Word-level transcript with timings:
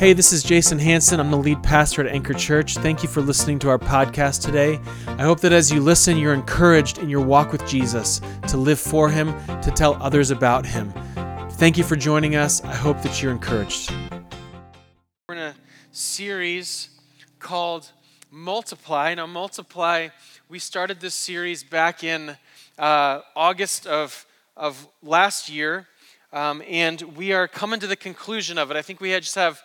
Hey, 0.00 0.14
this 0.14 0.32
is 0.32 0.42
Jason 0.42 0.78
Hanson. 0.78 1.20
I'm 1.20 1.30
the 1.30 1.36
lead 1.36 1.62
pastor 1.62 2.00
at 2.00 2.10
Anchor 2.10 2.32
Church. 2.32 2.76
Thank 2.76 3.02
you 3.02 3.08
for 3.10 3.20
listening 3.20 3.58
to 3.58 3.68
our 3.68 3.78
podcast 3.78 4.42
today. 4.42 4.80
I 5.06 5.24
hope 5.24 5.40
that 5.40 5.52
as 5.52 5.70
you 5.70 5.82
listen, 5.82 6.16
you're 6.16 6.32
encouraged 6.32 6.96
in 6.96 7.10
your 7.10 7.20
walk 7.20 7.52
with 7.52 7.68
Jesus 7.68 8.22
to 8.48 8.56
live 8.56 8.80
for 8.80 9.10
Him, 9.10 9.34
to 9.60 9.70
tell 9.70 10.02
others 10.02 10.30
about 10.30 10.64
Him. 10.64 10.90
Thank 11.50 11.76
you 11.76 11.84
for 11.84 11.96
joining 11.96 12.34
us. 12.34 12.64
I 12.64 12.74
hope 12.74 13.02
that 13.02 13.20
you're 13.22 13.30
encouraged. 13.30 13.92
We're 15.28 15.34
in 15.34 15.38
a 15.38 15.54
series 15.92 16.88
called 17.38 17.92
Multiply. 18.30 19.16
Now, 19.16 19.26
Multiply, 19.26 20.08
we 20.48 20.58
started 20.58 21.00
this 21.00 21.14
series 21.14 21.62
back 21.62 22.02
in 22.02 22.38
uh, 22.78 23.20
August 23.36 23.86
of, 23.86 24.24
of 24.56 24.88
last 25.02 25.50
year. 25.50 25.88
Um, 26.32 26.62
and 26.66 27.02
we 27.02 27.32
are 27.34 27.46
coming 27.46 27.80
to 27.80 27.86
the 27.86 27.96
conclusion 27.96 28.56
of 28.56 28.70
it. 28.70 28.78
I 28.78 28.82
think 28.82 29.02
we 29.02 29.10
just 29.10 29.34
have 29.34 29.60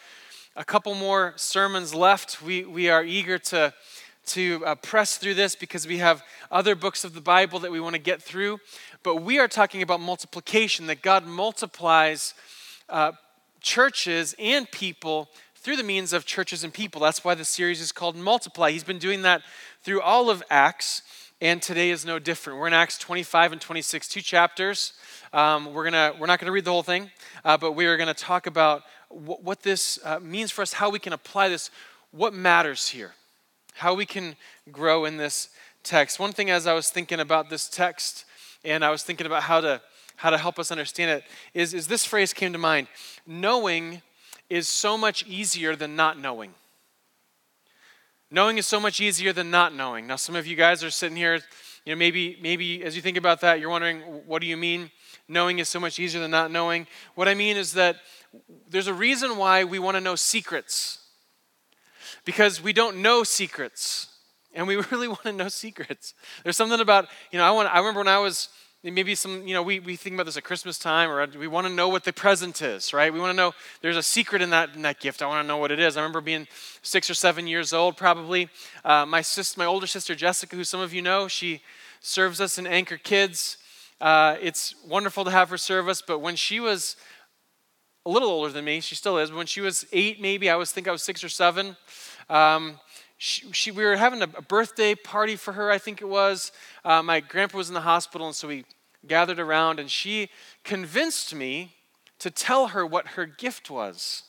a 0.55 0.63
couple 0.63 0.95
more 0.95 1.33
sermons 1.35 1.93
left. 1.93 2.41
We, 2.41 2.63
we 2.63 2.89
are 2.89 3.03
eager 3.03 3.37
to, 3.37 3.73
to 4.27 4.63
uh, 4.65 4.75
press 4.75 5.17
through 5.17 5.33
this 5.33 5.53
because 5.53 5.85
we 5.85 5.97
have 5.97 6.23
other 6.49 6.75
books 6.75 7.03
of 7.03 7.13
the 7.13 7.21
Bible 7.21 7.59
that 7.59 7.71
we 7.71 7.81
want 7.81 7.95
to 7.95 8.01
get 8.01 8.21
through. 8.21 8.59
But 9.03 9.17
we 9.17 9.37
are 9.37 9.49
talking 9.49 9.81
about 9.81 9.99
multiplication, 9.99 10.87
that 10.87 11.01
God 11.01 11.25
multiplies 11.25 12.33
uh, 12.87 13.11
churches 13.59 14.33
and 14.39 14.69
people 14.71 15.29
through 15.55 15.75
the 15.75 15.83
means 15.83 16.13
of 16.13 16.25
churches 16.25 16.63
and 16.63 16.73
people. 16.73 17.01
That's 17.01 17.23
why 17.23 17.35
the 17.35 17.43
series 17.43 17.81
is 17.81 17.91
called 17.91 18.15
Multiply. 18.15 18.71
He's 18.71 18.83
been 18.83 18.99
doing 18.99 19.23
that 19.23 19.41
through 19.83 20.01
all 20.01 20.29
of 20.29 20.41
Acts, 20.49 21.01
and 21.41 21.61
today 21.61 21.89
is 21.89 22.05
no 22.05 22.17
different. 22.17 22.59
We're 22.59 22.67
in 22.67 22.73
Acts 22.73 22.97
25 22.97 23.51
and 23.51 23.61
26, 23.61 24.07
two 24.07 24.21
chapters. 24.21 24.93
Um, 25.33 25.73
we're, 25.73 25.83
gonna, 25.83 26.13
we're 26.17 26.27
not 26.27 26.39
going 26.39 26.47
to 26.47 26.53
read 26.53 26.63
the 26.63 26.71
whole 26.71 26.83
thing, 26.83 27.11
uh, 27.43 27.57
but 27.57 27.73
we 27.73 27.87
are 27.87 27.97
going 27.97 28.07
to 28.07 28.13
talk 28.13 28.47
about 28.47 28.83
what, 29.15 29.63
this 29.63 29.99
uh, 30.03 30.19
means 30.19 30.51
for 30.51 30.61
us, 30.61 30.73
how 30.73 30.89
we 30.89 30.99
can 30.99 31.13
apply 31.13 31.49
this, 31.49 31.71
what 32.11 32.33
matters 32.33 32.89
here, 32.89 33.13
how 33.75 33.93
we 33.93 34.05
can 34.05 34.35
grow 34.71 35.05
in 35.05 35.17
this 35.17 35.49
text. 35.83 36.19
One 36.19 36.33
thing 36.33 36.49
as 36.49 36.67
I 36.67 36.73
was 36.73 36.89
thinking 36.89 37.19
about 37.19 37.49
this 37.49 37.67
text 37.69 38.25
and 38.63 38.83
I 38.83 38.89
was 38.89 39.03
thinking 39.03 39.25
about 39.25 39.43
how 39.43 39.61
to 39.61 39.81
how 40.17 40.29
to 40.29 40.37
help 40.37 40.59
us 40.59 40.71
understand 40.71 41.11
it 41.11 41.23
is, 41.53 41.73
is 41.73 41.87
this 41.87 42.05
phrase 42.05 42.33
came 42.33 42.53
to 42.53 42.57
mind. 42.57 42.87
Knowing 43.27 44.01
is 44.49 44.67
so 44.67 44.97
much 44.97 45.25
easier 45.27 45.75
than 45.75 45.95
not 45.95 46.17
knowing. 46.17 46.53
Knowing 48.31 48.57
is 48.57 48.65
so 48.65 48.79
much 48.79 48.99
easier 48.99 49.33
than 49.33 49.51
not 49.51 49.73
knowing. 49.73 50.07
Now, 50.07 50.15
some 50.15 50.35
of 50.35 50.47
you 50.47 50.55
guys 50.55 50.83
are 50.83 50.89
sitting 50.89 51.17
here, 51.17 51.35
you 51.85 51.93
know, 51.93 51.95
maybe, 51.95 52.37
maybe 52.41 52.83
as 52.83 52.95
you 52.95 53.01
think 53.01 53.17
about 53.17 53.41
that, 53.41 53.59
you're 53.59 53.69
wondering, 53.69 53.99
what 54.25 54.41
do 54.41 54.47
you 54.47 54.57
mean? 54.57 54.89
Knowing 55.27 55.59
is 55.59 55.69
so 55.69 55.79
much 55.79 55.99
easier 55.99 56.21
than 56.21 56.31
not 56.31 56.51
knowing. 56.51 56.87
What 57.15 57.27
I 57.27 57.33
mean 57.33 57.57
is 57.57 57.73
that 57.73 57.97
there's 58.69 58.87
a 58.87 58.93
reason 58.93 59.37
why 59.37 59.63
we 59.63 59.79
want 59.79 59.95
to 59.95 60.01
know 60.01 60.15
secrets. 60.15 60.99
Because 62.25 62.61
we 62.61 62.73
don't 62.73 62.97
know 62.97 63.23
secrets. 63.23 64.07
And 64.53 64.67
we 64.67 64.75
really 64.91 65.07
want 65.07 65.23
to 65.23 65.33
know 65.33 65.47
secrets. 65.47 66.13
There's 66.43 66.57
something 66.57 66.79
about, 66.79 67.07
you 67.31 67.39
know, 67.39 67.45
I 67.45 67.51
want 67.51 67.73
I 67.73 67.79
remember 67.79 68.01
when 68.01 68.07
I 68.07 68.19
was 68.19 68.49
maybe 68.93 69.15
some, 69.15 69.47
you 69.47 69.53
know, 69.53 69.63
we, 69.63 69.79
we 69.79 69.95
think 69.95 70.13
about 70.13 70.27
this 70.27 70.37
at 70.37 70.43
Christmas 70.43 70.77
time, 70.77 71.09
or 71.09 71.25
we 71.39 71.47
want 71.47 71.65
to 71.65 71.73
know 71.73 71.89
what 71.89 72.03
the 72.03 72.13
present 72.13 72.61
is, 72.61 72.93
right? 72.93 73.11
We 73.11 73.19
want 73.19 73.31
to 73.31 73.35
know 73.35 73.53
there's 73.81 73.97
a 73.97 74.03
secret 74.03 74.41
in 74.41 74.51
that 74.51 74.75
in 74.75 74.83
that 74.83 74.99
gift. 74.99 75.21
I 75.21 75.27
want 75.27 75.43
to 75.43 75.47
know 75.47 75.57
what 75.57 75.71
it 75.71 75.79
is. 75.79 75.97
I 75.97 76.01
remember 76.01 76.21
being 76.21 76.47
six 76.81 77.09
or 77.09 77.15
seven 77.15 77.47
years 77.47 77.73
old, 77.73 77.97
probably. 77.97 78.49
Uh, 78.83 79.05
my 79.05 79.21
sister, 79.21 79.59
my 79.59 79.65
older 79.65 79.87
sister 79.87 80.13
Jessica, 80.13 80.55
who 80.55 80.63
some 80.63 80.81
of 80.81 80.93
you 80.93 81.01
know, 81.01 81.27
she 81.27 81.61
serves 81.99 82.39
us 82.39 82.57
in 82.57 82.67
Anchor 82.67 82.97
Kids. 82.97 83.57
Uh, 84.01 84.35
it's 84.41 84.75
wonderful 84.85 85.23
to 85.25 85.31
have 85.31 85.49
her 85.49 85.57
serve 85.57 85.87
us, 85.87 86.01
but 86.01 86.19
when 86.19 86.35
she 86.35 86.59
was 86.59 86.95
a 88.05 88.09
little 88.09 88.29
older 88.29 88.51
than 88.51 88.65
me. 88.65 88.79
She 88.81 88.95
still 88.95 89.17
is. 89.17 89.31
When 89.31 89.47
she 89.47 89.61
was 89.61 89.85
eight, 89.91 90.21
maybe 90.21 90.49
I 90.49 90.55
was 90.55 90.71
think 90.71 90.87
I 90.87 90.91
was 90.91 91.01
six 91.01 91.23
or 91.23 91.29
seven. 91.29 91.75
Um, 92.29 92.79
she, 93.17 93.51
she, 93.51 93.71
we 93.71 93.83
were 93.83 93.95
having 93.95 94.21
a, 94.21 94.29
a, 94.37 94.41
birthday 94.41 94.93
party 94.93 95.35
for 95.35 95.53
her. 95.53 95.71
I 95.71 95.77
think 95.77 96.01
it 96.01 96.07
was. 96.07 96.51
Uh, 96.83 97.01
my 97.01 97.19
grandpa 97.19 97.57
was 97.57 97.69
in 97.69 97.73
the 97.73 97.81
hospital, 97.81 98.27
and 98.27 98.35
so 98.35 98.47
we 98.47 98.65
gathered 99.07 99.39
around, 99.39 99.79
and 99.79 99.89
she 99.89 100.29
convinced 100.63 101.33
me 101.33 101.75
to 102.19 102.29
tell 102.29 102.67
her 102.67 102.85
what 102.85 103.09
her 103.09 103.25
gift 103.25 103.69
was. 103.69 104.23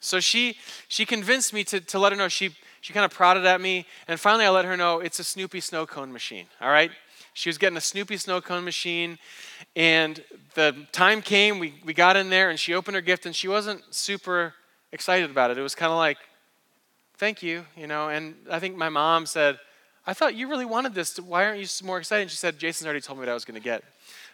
So 0.00 0.20
she 0.20 0.56
she 0.88 1.06
convinced 1.06 1.54
me 1.54 1.64
to, 1.64 1.80
to 1.80 1.98
let 1.98 2.12
her 2.12 2.18
know. 2.18 2.28
She 2.28 2.54
she 2.82 2.92
kind 2.92 3.04
of 3.04 3.10
prodded 3.10 3.46
at 3.46 3.60
me, 3.60 3.86
and 4.06 4.20
finally 4.20 4.44
I 4.44 4.50
let 4.50 4.66
her 4.66 4.76
know 4.76 5.00
it's 5.00 5.18
a 5.18 5.24
Snoopy 5.24 5.60
snow 5.60 5.86
cone 5.86 6.12
machine. 6.12 6.46
All 6.60 6.70
right. 6.70 6.90
She 7.34 7.48
was 7.48 7.58
getting 7.58 7.76
a 7.76 7.80
Snoopy 7.80 8.16
snow 8.16 8.40
cone 8.40 8.64
machine, 8.64 9.18
and 9.74 10.22
the 10.54 10.86
time 10.92 11.20
came, 11.20 11.58
we, 11.58 11.74
we 11.84 11.92
got 11.92 12.16
in 12.16 12.30
there, 12.30 12.48
and 12.48 12.58
she 12.58 12.74
opened 12.74 12.94
her 12.94 13.00
gift, 13.00 13.26
and 13.26 13.34
she 13.34 13.48
wasn't 13.48 13.82
super 13.90 14.54
excited 14.92 15.30
about 15.30 15.50
it. 15.50 15.58
It 15.58 15.62
was 15.62 15.74
kind 15.74 15.90
of 15.90 15.98
like, 15.98 16.16
thank 17.16 17.42
you, 17.42 17.66
you 17.76 17.88
know. 17.88 18.08
And 18.08 18.36
I 18.48 18.60
think 18.60 18.76
my 18.76 18.88
mom 18.88 19.26
said, 19.26 19.58
I 20.06 20.14
thought 20.14 20.36
you 20.36 20.48
really 20.48 20.64
wanted 20.64 20.94
this. 20.94 21.18
Why 21.18 21.44
aren't 21.44 21.58
you 21.58 21.86
more 21.86 21.98
excited? 21.98 22.22
And 22.22 22.30
she 22.30 22.36
said, 22.36 22.56
Jason's 22.56 22.86
already 22.86 23.00
told 23.00 23.18
me 23.18 23.22
what 23.22 23.30
I 23.30 23.34
was 23.34 23.44
going 23.44 23.60
to 23.60 23.64
get. 23.64 23.82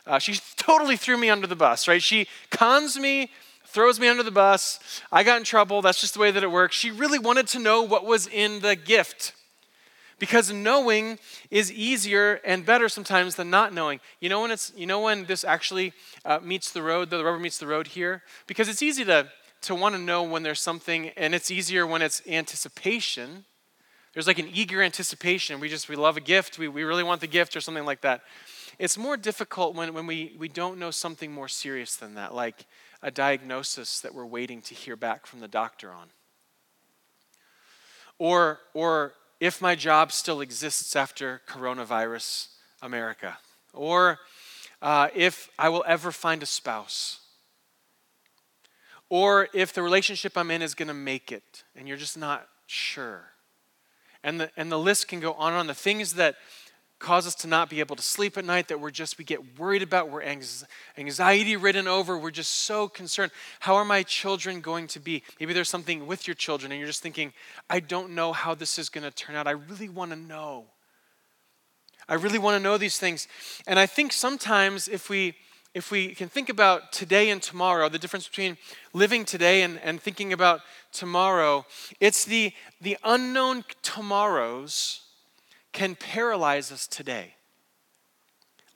Uh, 0.06 0.18
she 0.18 0.38
totally 0.56 0.98
threw 0.98 1.16
me 1.16 1.30
under 1.30 1.46
the 1.46 1.56
bus, 1.56 1.88
right? 1.88 2.02
She 2.02 2.26
cons 2.50 2.98
me, 2.98 3.30
throws 3.64 3.98
me 3.98 4.08
under 4.08 4.22
the 4.22 4.30
bus. 4.30 4.78
I 5.10 5.22
got 5.22 5.38
in 5.38 5.44
trouble. 5.44 5.80
That's 5.80 6.02
just 6.02 6.12
the 6.12 6.20
way 6.20 6.32
that 6.32 6.42
it 6.42 6.50
works. 6.50 6.76
She 6.76 6.90
really 6.90 7.18
wanted 7.18 7.46
to 7.48 7.58
know 7.58 7.80
what 7.80 8.04
was 8.04 8.26
in 8.26 8.60
the 8.60 8.76
gift 8.76 9.32
because 10.20 10.52
knowing 10.52 11.18
is 11.50 11.72
easier 11.72 12.40
and 12.44 12.64
better 12.64 12.88
sometimes 12.88 13.34
than 13.34 13.50
not 13.50 13.74
knowing. 13.74 13.98
You 14.20 14.28
know 14.28 14.42
when 14.42 14.52
it's 14.52 14.72
you 14.76 14.86
know 14.86 15.00
when 15.00 15.24
this 15.24 15.42
actually 15.42 15.92
uh, 16.24 16.38
meets 16.40 16.70
the 16.70 16.82
road, 16.82 17.10
the 17.10 17.24
rubber 17.24 17.40
meets 17.40 17.58
the 17.58 17.66
road 17.66 17.88
here, 17.88 18.22
because 18.46 18.68
it's 18.68 18.82
easy 18.82 19.04
to 19.06 19.28
to 19.62 19.74
want 19.74 19.96
to 19.96 20.00
know 20.00 20.22
when 20.22 20.44
there's 20.44 20.60
something, 20.60 21.08
and 21.16 21.34
it's 21.34 21.50
easier 21.50 21.84
when 21.84 22.02
it's 22.02 22.22
anticipation. 22.28 23.44
There's 24.14 24.28
like 24.28 24.38
an 24.38 24.48
eager 24.52 24.80
anticipation. 24.82 25.58
We 25.58 25.68
just 25.68 25.88
we 25.88 25.96
love 25.96 26.16
a 26.16 26.20
gift. 26.20 26.58
We 26.58 26.68
we 26.68 26.84
really 26.84 27.02
want 27.02 27.20
the 27.20 27.26
gift 27.26 27.56
or 27.56 27.60
something 27.60 27.84
like 27.84 28.02
that. 28.02 28.22
It's 28.80 28.96
more 28.96 29.18
difficult 29.18 29.74
when, 29.74 29.92
when 29.92 30.06
we, 30.06 30.34
we 30.38 30.48
don't 30.48 30.78
know 30.78 30.90
something 30.90 31.30
more 31.30 31.48
serious 31.48 31.96
than 31.96 32.14
that, 32.14 32.34
like 32.34 32.64
a 33.02 33.10
diagnosis 33.10 34.00
that 34.00 34.14
we're 34.14 34.24
waiting 34.24 34.62
to 34.62 34.74
hear 34.74 34.96
back 34.96 35.26
from 35.26 35.40
the 35.40 35.48
doctor 35.48 35.92
on. 35.92 36.08
Or, 38.18 38.60
or 38.72 39.12
if 39.40 39.62
my 39.62 39.74
job 39.74 40.12
still 40.12 40.40
exists 40.40 40.94
after 40.94 41.40
coronavirus 41.48 42.48
America, 42.82 43.38
or 43.72 44.18
uh, 44.82 45.08
if 45.14 45.48
I 45.58 45.70
will 45.70 45.84
ever 45.86 46.12
find 46.12 46.42
a 46.42 46.46
spouse, 46.46 47.20
or 49.08 49.48
if 49.52 49.72
the 49.72 49.82
relationship 49.82 50.36
I'm 50.36 50.50
in 50.50 50.62
is 50.62 50.74
going 50.74 50.88
to 50.88 50.94
make 50.94 51.32
it, 51.32 51.64
and 51.74 51.88
you're 51.88 51.96
just 51.96 52.18
not 52.18 52.46
sure. 52.66 53.32
And 54.22 54.40
the, 54.40 54.50
and 54.56 54.70
the 54.70 54.78
list 54.78 55.08
can 55.08 55.18
go 55.18 55.32
on 55.32 55.52
and 55.52 55.60
on. 55.60 55.66
The 55.66 55.74
things 55.74 56.14
that 56.14 56.36
cause 57.00 57.26
us 57.26 57.34
to 57.34 57.48
not 57.48 57.70
be 57.70 57.80
able 57.80 57.96
to 57.96 58.02
sleep 58.02 58.38
at 58.38 58.44
night, 58.44 58.68
that 58.68 58.78
we're 58.78 58.90
just, 58.90 59.18
we 59.18 59.24
get 59.24 59.58
worried 59.58 59.82
about, 59.82 60.10
we're 60.10 60.22
anxiety 60.96 61.56
ridden 61.56 61.88
over, 61.88 62.16
we're 62.16 62.30
just 62.30 62.52
so 62.52 62.88
concerned. 62.88 63.32
How 63.58 63.74
are 63.74 63.84
my 63.84 64.02
children 64.02 64.60
going 64.60 64.86
to 64.88 65.00
be? 65.00 65.22
Maybe 65.40 65.52
there's 65.52 65.70
something 65.70 66.06
with 66.06 66.28
your 66.28 66.34
children 66.34 66.70
and 66.70 66.78
you're 66.78 66.86
just 66.86 67.02
thinking, 67.02 67.32
I 67.68 67.80
don't 67.80 68.10
know 68.10 68.32
how 68.32 68.54
this 68.54 68.78
is 68.78 68.90
going 68.90 69.04
to 69.04 69.10
turn 69.10 69.34
out. 69.34 69.48
I 69.48 69.52
really 69.52 69.88
want 69.88 70.12
to 70.12 70.16
know. 70.16 70.66
I 72.08 72.14
really 72.14 72.38
want 72.38 72.58
to 72.58 72.62
know 72.62 72.76
these 72.76 72.98
things. 72.98 73.26
And 73.66 73.78
I 73.78 73.86
think 73.86 74.12
sometimes 74.12 74.86
if 74.86 75.08
we, 75.08 75.34
if 75.74 75.90
we 75.90 76.14
can 76.14 76.28
think 76.28 76.50
about 76.50 76.92
today 76.92 77.30
and 77.30 77.42
tomorrow, 77.42 77.88
the 77.88 77.98
difference 77.98 78.28
between 78.28 78.58
living 78.92 79.24
today 79.24 79.62
and, 79.62 79.80
and 79.82 80.02
thinking 80.02 80.34
about 80.34 80.60
tomorrow, 80.92 81.64
it's 81.98 82.24
the, 82.24 82.52
the 82.80 82.98
unknown 83.04 83.64
tomorrows 83.82 85.00
can 85.72 85.94
paralyze 85.94 86.72
us 86.72 86.86
today. 86.86 87.34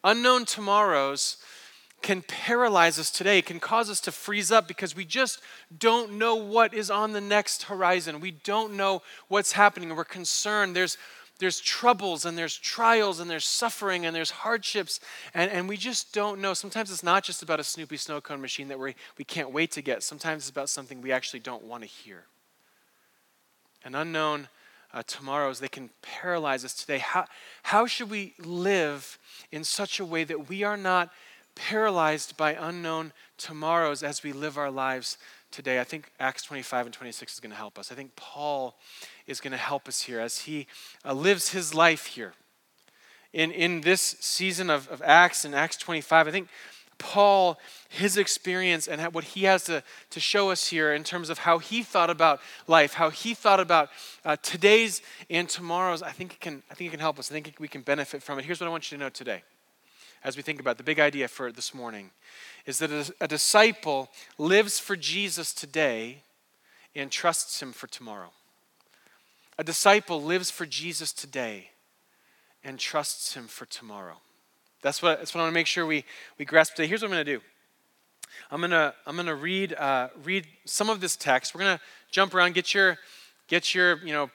Unknown 0.03 0.45
tomorrows 0.45 1.39
can 2.05 2.21
paralyze 2.21 2.99
us 2.99 3.11
today, 3.11 3.41
can 3.41 3.59
cause 3.59 3.89
us 3.89 3.99
to 3.99 4.13
freeze 4.13 4.53
up 4.53 4.69
because 4.69 4.95
we 4.95 5.07
just 5.07 5.41
don't 5.77 6.13
know 6.13 6.35
what 6.35 6.75
is 6.75 6.91
on 6.91 7.13
the 7.13 7.21
next 7.21 7.65
horizon. 7.65 8.21
We 8.21 8.31
don't 8.31 8.75
know 8.75 9.01
what's 9.29 9.53
happening. 9.53 9.97
We're 9.97 10.05
concerned. 10.05 10.77
There's, 10.77 10.99
there's 11.39 11.59
troubles 11.61 12.27
and 12.27 12.37
there's 12.37 12.59
trials 12.59 13.21
and 13.21 13.31
there's 13.31 13.47
suffering 13.47 14.05
and 14.05 14.15
there's 14.15 14.31
hardships, 14.31 15.01
and, 15.33 15.51
and 15.51 15.67
we 15.67 15.79
just 15.79 16.13
don't 16.13 16.43
know. 16.43 16.53
Sometimes 16.53 16.91
it's 16.91 17.03
not 17.03 17.25
just 17.25 17.43
about 17.43 17.59
a 17.59 17.65
Snoopy 17.65 17.97
snow 17.97 18.21
cone 18.21 18.43
machine 18.43 18.69
that 18.69 18.79
we, 18.79 18.95
we 19.17 19.25
can't 19.25 19.51
wait 19.51 19.71
to 19.73 19.81
get, 19.81 20.03
sometimes 20.03 20.43
it's 20.43 20.51
about 20.51 20.69
something 20.69 21.01
we 21.01 21.11
actually 21.11 21.41
don't 21.41 21.65
want 21.65 21.83
to 21.83 21.89
hear. 21.89 22.25
An 23.83 23.95
unknown 23.95 24.49
uh, 24.95 25.03
tomorrows, 25.07 25.59
they 25.59 25.69
can 25.69 25.91
paralyze 26.03 26.65
us 26.65 26.73
today. 26.73 26.99
How, 26.99 27.27
how 27.65 27.85
should 27.87 28.09
we 28.09 28.35
live 28.39 29.19
in 29.51 29.65
such 29.65 29.99
a 29.99 30.05
way 30.05 30.23
that 30.23 30.49
we 30.49 30.63
are 30.63 30.77
not 30.77 31.11
paralyzed 31.57 32.37
by 32.37 32.53
unknown 32.53 33.13
tomorrows 33.37 34.05
as 34.05 34.23
we 34.23 34.33
live 34.33 34.57
our 34.57 34.71
lives 34.71 35.19
today? 35.51 35.81
I 35.81 35.85
think 35.85 36.13
Acts 36.21 36.45
25 36.45 36.87
and 36.87 36.95
26 36.95 37.35
is 37.35 37.41
going 37.41 37.51
to 37.51 37.57
help 37.57 37.77
us. 37.77 37.91
I 37.91 37.97
think 37.97 38.15
Paul 38.15 38.77
is 39.27 39.41
going 39.41 39.51
to 39.51 39.57
help 39.59 39.89
us 39.89 40.03
here 40.03 40.21
as 40.21 40.39
he 40.39 40.69
uh, 41.05 41.13
lives 41.13 41.51
his 41.51 41.75
life 41.75 42.07
here. 42.07 42.33
In, 43.33 43.51
in 43.51 43.81
this 43.81 44.01
season 44.01 44.71
of, 44.71 44.89
of 44.91 45.03
Acts, 45.03 45.45
in 45.45 45.55
Acts 45.55 45.77
25, 45.77 46.29
I 46.29 46.31
think 46.31 46.49
Paul 46.99 47.59
his 47.89 48.17
experience 48.17 48.89
and 48.89 49.01
what 49.15 49.25
he 49.25 49.45
has 49.45 49.65
to, 49.65 49.83
to 50.11 50.21
show 50.21 50.51
us 50.51 50.69
here 50.69 50.93
in 50.93 51.05
terms 51.05 51.31
of 51.31 51.39
how 51.39 51.59
he 51.59 51.83
thought 51.83 52.11
about 52.11 52.41
life, 52.67 52.95
how 52.95 53.11
he 53.11 53.35
thought 53.35 53.61
about 53.61 53.91
uh, 54.25 54.37
today's 54.43 55.03
and 55.31 55.49
tomorrow's. 55.49 56.03
I 56.03 56.11
think, 56.11 56.35
it 56.35 56.41
can, 56.41 56.63
I 56.71 56.75
think 56.75 56.89
it 56.89 56.91
can 56.93 57.01
help 57.01 57.19
us. 57.19 57.31
I 57.31 57.35
think 57.35 57.55
we 57.59 57.69
can 57.69 57.83
benefit 57.83 58.23
from 58.23 58.39
it. 58.39 58.45
Here's 58.45 58.61
what 58.61 58.67
I 58.67 58.71
want 58.71 58.91
you 58.91 58.99
to 58.99 59.05
know 59.05 59.11
today 59.11 59.43
as 60.25 60.37
we 60.37 60.43
think 60.43 60.59
about 60.59 60.79
the 60.79 60.83
big 60.83 60.99
idea 60.99 61.29
for 61.29 61.53
this 61.53 61.75
morning 61.75 62.11
is 62.67 62.79
that 62.79 62.91
a, 62.91 63.13
a 63.21 63.29
disciple 63.29 64.11
lives 64.39 64.81
for 64.81 64.97
Jesus 64.97 65.53
today 65.53 66.23
and 66.97 67.11
trusts 67.11 67.61
him 67.61 67.73
for 67.73 67.87
tomorrow. 67.87 68.31
A 69.59 69.65
disciple 69.65 70.21
lives 70.23 70.51
for 70.51 70.67
Jesus 70.67 71.13
today 71.13 71.71
and 72.65 72.79
trusts 72.79 73.35
him 73.35 73.47
for 73.47 73.67
tomorrow. 73.67 74.17
That's 74.85 75.01
what, 75.01 75.19
that's 75.19 75.35
what 75.35 75.41
I 75.41 75.45
want 75.45 75.53
to 75.53 75.55
make 75.55 75.67
sure 75.67 75.87
we, 75.87 76.05
we 76.39 76.45
grasp 76.45 76.75
today. 76.75 76.87
Here's 76.87 77.01
what 77.01 77.07
I'm 77.07 77.15
going 77.15 77.25
to 77.25 77.37
do. 77.39 77.41
I'm 78.51 78.61
going 78.61 78.71
to 78.71 78.95
I'm 79.07 79.17
going 79.17 79.29
to 79.29 79.35
read, 79.35 79.73
uh, 79.73 80.09
read 80.23 80.47
some 80.67 80.91
of 80.91 81.01
this 81.01 81.17
text. 81.17 81.55
We're 81.55 81.63
going 81.63 81.79
to 81.79 81.83
jump 82.11 82.35
around, 82.35 82.53
get 82.53 82.75
your, 82.75 82.99
get 83.49 83.75
your 83.75 83.97
you 84.05 84.13
know, 84.13 84.31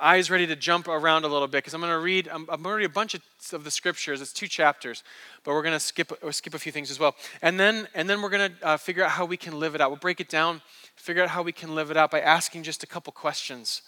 eyes 0.00 0.28
ready 0.28 0.44
to 0.48 0.56
jump 0.56 0.88
around 0.88 1.24
a 1.24 1.28
little 1.28 1.46
bit 1.46 1.58
because 1.58 1.72
I'm 1.72 1.80
going 1.80 1.92
to 1.92 2.00
read, 2.00 2.26
I'm, 2.26 2.48
I'm, 2.50 2.64
going 2.64 2.72
to 2.72 2.78
read 2.78 2.86
a 2.86 2.88
bunch 2.88 3.14
of, 3.14 3.22
of 3.52 3.62
the 3.62 3.70
scriptures. 3.70 4.20
It's 4.20 4.32
two 4.32 4.48
chapters, 4.48 5.04
but 5.44 5.52
we're 5.52 5.62
going 5.62 5.76
to 5.76 5.78
skip, 5.78 6.10
uh, 6.20 6.32
skip 6.32 6.54
a 6.54 6.58
few 6.58 6.72
things 6.72 6.90
as 6.90 6.98
well. 6.98 7.14
And 7.40 7.60
then, 7.60 7.86
and 7.94 8.10
then 8.10 8.22
we're 8.22 8.30
going 8.30 8.50
to 8.50 8.66
uh, 8.66 8.76
figure 8.76 9.04
out 9.04 9.12
how 9.12 9.24
we 9.24 9.36
can 9.36 9.60
live 9.60 9.76
it 9.76 9.80
out. 9.80 9.90
We'll 9.90 10.00
break 10.00 10.18
it 10.18 10.28
down, 10.28 10.62
figure 10.96 11.22
out 11.22 11.28
how 11.28 11.42
we 11.42 11.52
can 11.52 11.76
live 11.76 11.92
it 11.92 11.96
out 11.96 12.10
by 12.10 12.22
asking 12.22 12.64
just 12.64 12.82
a 12.82 12.88
couple 12.88 13.12
questions 13.12 13.82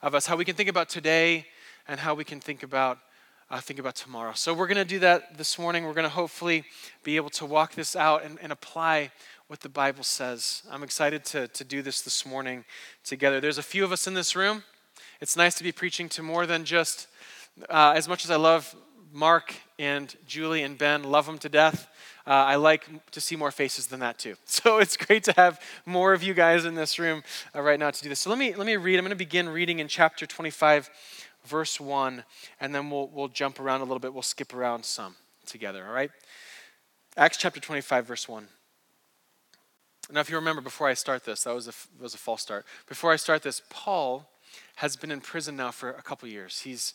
of 0.00 0.14
us, 0.14 0.24
how 0.24 0.36
we 0.36 0.46
can 0.46 0.54
think 0.54 0.70
about 0.70 0.88
today 0.88 1.44
and 1.86 2.00
how 2.00 2.14
we 2.14 2.24
can 2.24 2.40
think 2.40 2.62
about 2.62 3.00
uh, 3.50 3.60
think 3.60 3.78
about 3.78 3.94
tomorrow. 3.94 4.32
So 4.34 4.52
we're 4.52 4.66
going 4.66 4.76
to 4.76 4.84
do 4.84 4.98
that 5.00 5.38
this 5.38 5.58
morning. 5.58 5.84
We're 5.84 5.94
going 5.94 6.04
to 6.04 6.08
hopefully 6.08 6.64
be 7.04 7.16
able 7.16 7.30
to 7.30 7.46
walk 7.46 7.74
this 7.74 7.94
out 7.94 8.24
and, 8.24 8.38
and 8.42 8.50
apply 8.50 9.12
what 9.46 9.60
the 9.60 9.68
Bible 9.68 10.02
says. 10.02 10.62
I'm 10.70 10.82
excited 10.82 11.24
to, 11.26 11.46
to 11.48 11.64
do 11.64 11.82
this 11.82 12.02
this 12.02 12.26
morning 12.26 12.64
together. 13.04 13.40
There's 13.40 13.58
a 13.58 13.62
few 13.62 13.84
of 13.84 13.92
us 13.92 14.06
in 14.06 14.14
this 14.14 14.34
room. 14.34 14.64
It's 15.20 15.36
nice 15.36 15.54
to 15.56 15.64
be 15.64 15.70
preaching 15.70 16.08
to 16.10 16.22
more 16.22 16.46
than 16.46 16.64
just, 16.64 17.06
uh, 17.70 17.92
as 17.94 18.08
much 18.08 18.24
as 18.24 18.30
I 18.30 18.36
love 18.36 18.74
Mark 19.12 19.54
and 19.78 20.14
Julie 20.26 20.62
and 20.62 20.76
Ben, 20.76 21.04
love 21.04 21.26
them 21.26 21.38
to 21.38 21.48
death. 21.48 21.88
Uh, 22.26 22.30
I 22.30 22.56
like 22.56 22.88
to 23.12 23.20
see 23.20 23.36
more 23.36 23.52
faces 23.52 23.86
than 23.86 24.00
that 24.00 24.18
too. 24.18 24.34
So 24.46 24.78
it's 24.78 24.96
great 24.96 25.22
to 25.24 25.32
have 25.36 25.60
more 25.84 26.12
of 26.12 26.24
you 26.24 26.34
guys 26.34 26.64
in 26.64 26.74
this 26.74 26.98
room 26.98 27.22
uh, 27.54 27.60
right 27.60 27.78
now 27.78 27.90
to 27.90 28.02
do 28.02 28.08
this. 28.08 28.18
So 28.20 28.30
let 28.30 28.38
me 28.38 28.52
let 28.54 28.66
me 28.66 28.76
read. 28.76 28.98
I'm 28.98 29.04
going 29.04 29.10
to 29.10 29.16
begin 29.16 29.48
reading 29.48 29.78
in 29.78 29.86
chapter 29.86 30.26
25, 30.26 30.90
verse 31.46 31.80
1, 31.80 32.24
and 32.60 32.74
then 32.74 32.90
we'll, 32.90 33.08
we'll 33.08 33.28
jump 33.28 33.60
around 33.60 33.80
a 33.80 33.84
little 33.84 33.98
bit. 33.98 34.12
We'll 34.12 34.22
skip 34.22 34.54
around 34.54 34.84
some 34.84 35.16
together, 35.46 35.86
all 35.86 35.92
right? 35.92 36.10
Acts 37.16 37.36
chapter 37.38 37.60
25, 37.60 38.06
verse 38.06 38.28
1. 38.28 38.46
Now, 40.12 40.20
if 40.20 40.30
you 40.30 40.36
remember, 40.36 40.60
before 40.60 40.86
I 40.86 40.94
start 40.94 41.24
this, 41.24 41.44
that 41.44 41.54
was 41.54 41.66
a, 41.66 41.72
was 42.00 42.14
a 42.14 42.18
false 42.18 42.42
start. 42.42 42.64
Before 42.88 43.12
I 43.12 43.16
start 43.16 43.42
this, 43.42 43.62
Paul 43.70 44.28
has 44.76 44.96
been 44.96 45.10
in 45.10 45.20
prison 45.20 45.56
now 45.56 45.70
for 45.70 45.90
a 45.90 46.02
couple 46.02 46.28
years. 46.28 46.60
He's 46.60 46.94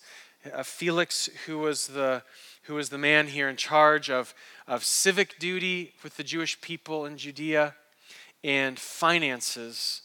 uh, 0.52 0.64
Felix, 0.64 1.30
who 1.46 1.60
was 1.60 1.88
the 1.88 2.24
who 2.64 2.76
was 2.76 2.90
the 2.90 2.98
man 2.98 3.28
here 3.28 3.50
in 3.50 3.56
charge 3.56 4.10
of, 4.10 4.34
of 4.68 4.84
civic 4.84 5.40
duty 5.40 5.94
with 6.04 6.18
the 6.18 6.24
Jewish 6.24 6.62
people 6.62 7.06
in 7.06 7.18
Judea 7.18 7.76
and 8.44 8.80
finances 8.80 10.04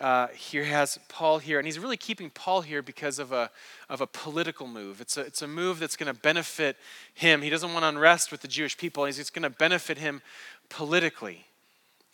uh, 0.00 0.28
here 0.28 0.64
has 0.64 0.98
Paul 1.08 1.38
here, 1.38 1.58
and 1.58 1.66
he's 1.66 1.78
really 1.78 1.96
keeping 1.96 2.30
Paul 2.30 2.62
here 2.62 2.82
because 2.82 3.18
of 3.18 3.30
a, 3.30 3.50
of 3.88 4.00
a 4.00 4.06
political 4.06 4.66
move. 4.66 5.00
It's 5.00 5.16
a, 5.16 5.20
it's 5.20 5.42
a 5.42 5.46
move 5.46 5.78
that's 5.78 5.96
going 5.96 6.12
to 6.12 6.18
benefit 6.18 6.76
him. 7.12 7.42
He 7.42 7.50
doesn't 7.50 7.72
want 7.72 7.84
unrest 7.84 8.32
with 8.32 8.40
the 8.40 8.48
Jewish 8.48 8.76
people, 8.76 9.04
it's 9.04 9.30
going 9.30 9.42
to 9.42 9.50
benefit 9.50 9.98
him 9.98 10.22
politically. 10.68 11.46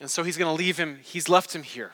And 0.01 0.11
so 0.11 0.23
he's 0.23 0.37
going 0.37 0.55
to 0.55 0.59
leave 0.59 0.77
him, 0.77 0.99
he's 1.03 1.29
left 1.29 1.55
him 1.55 1.63
here. 1.63 1.93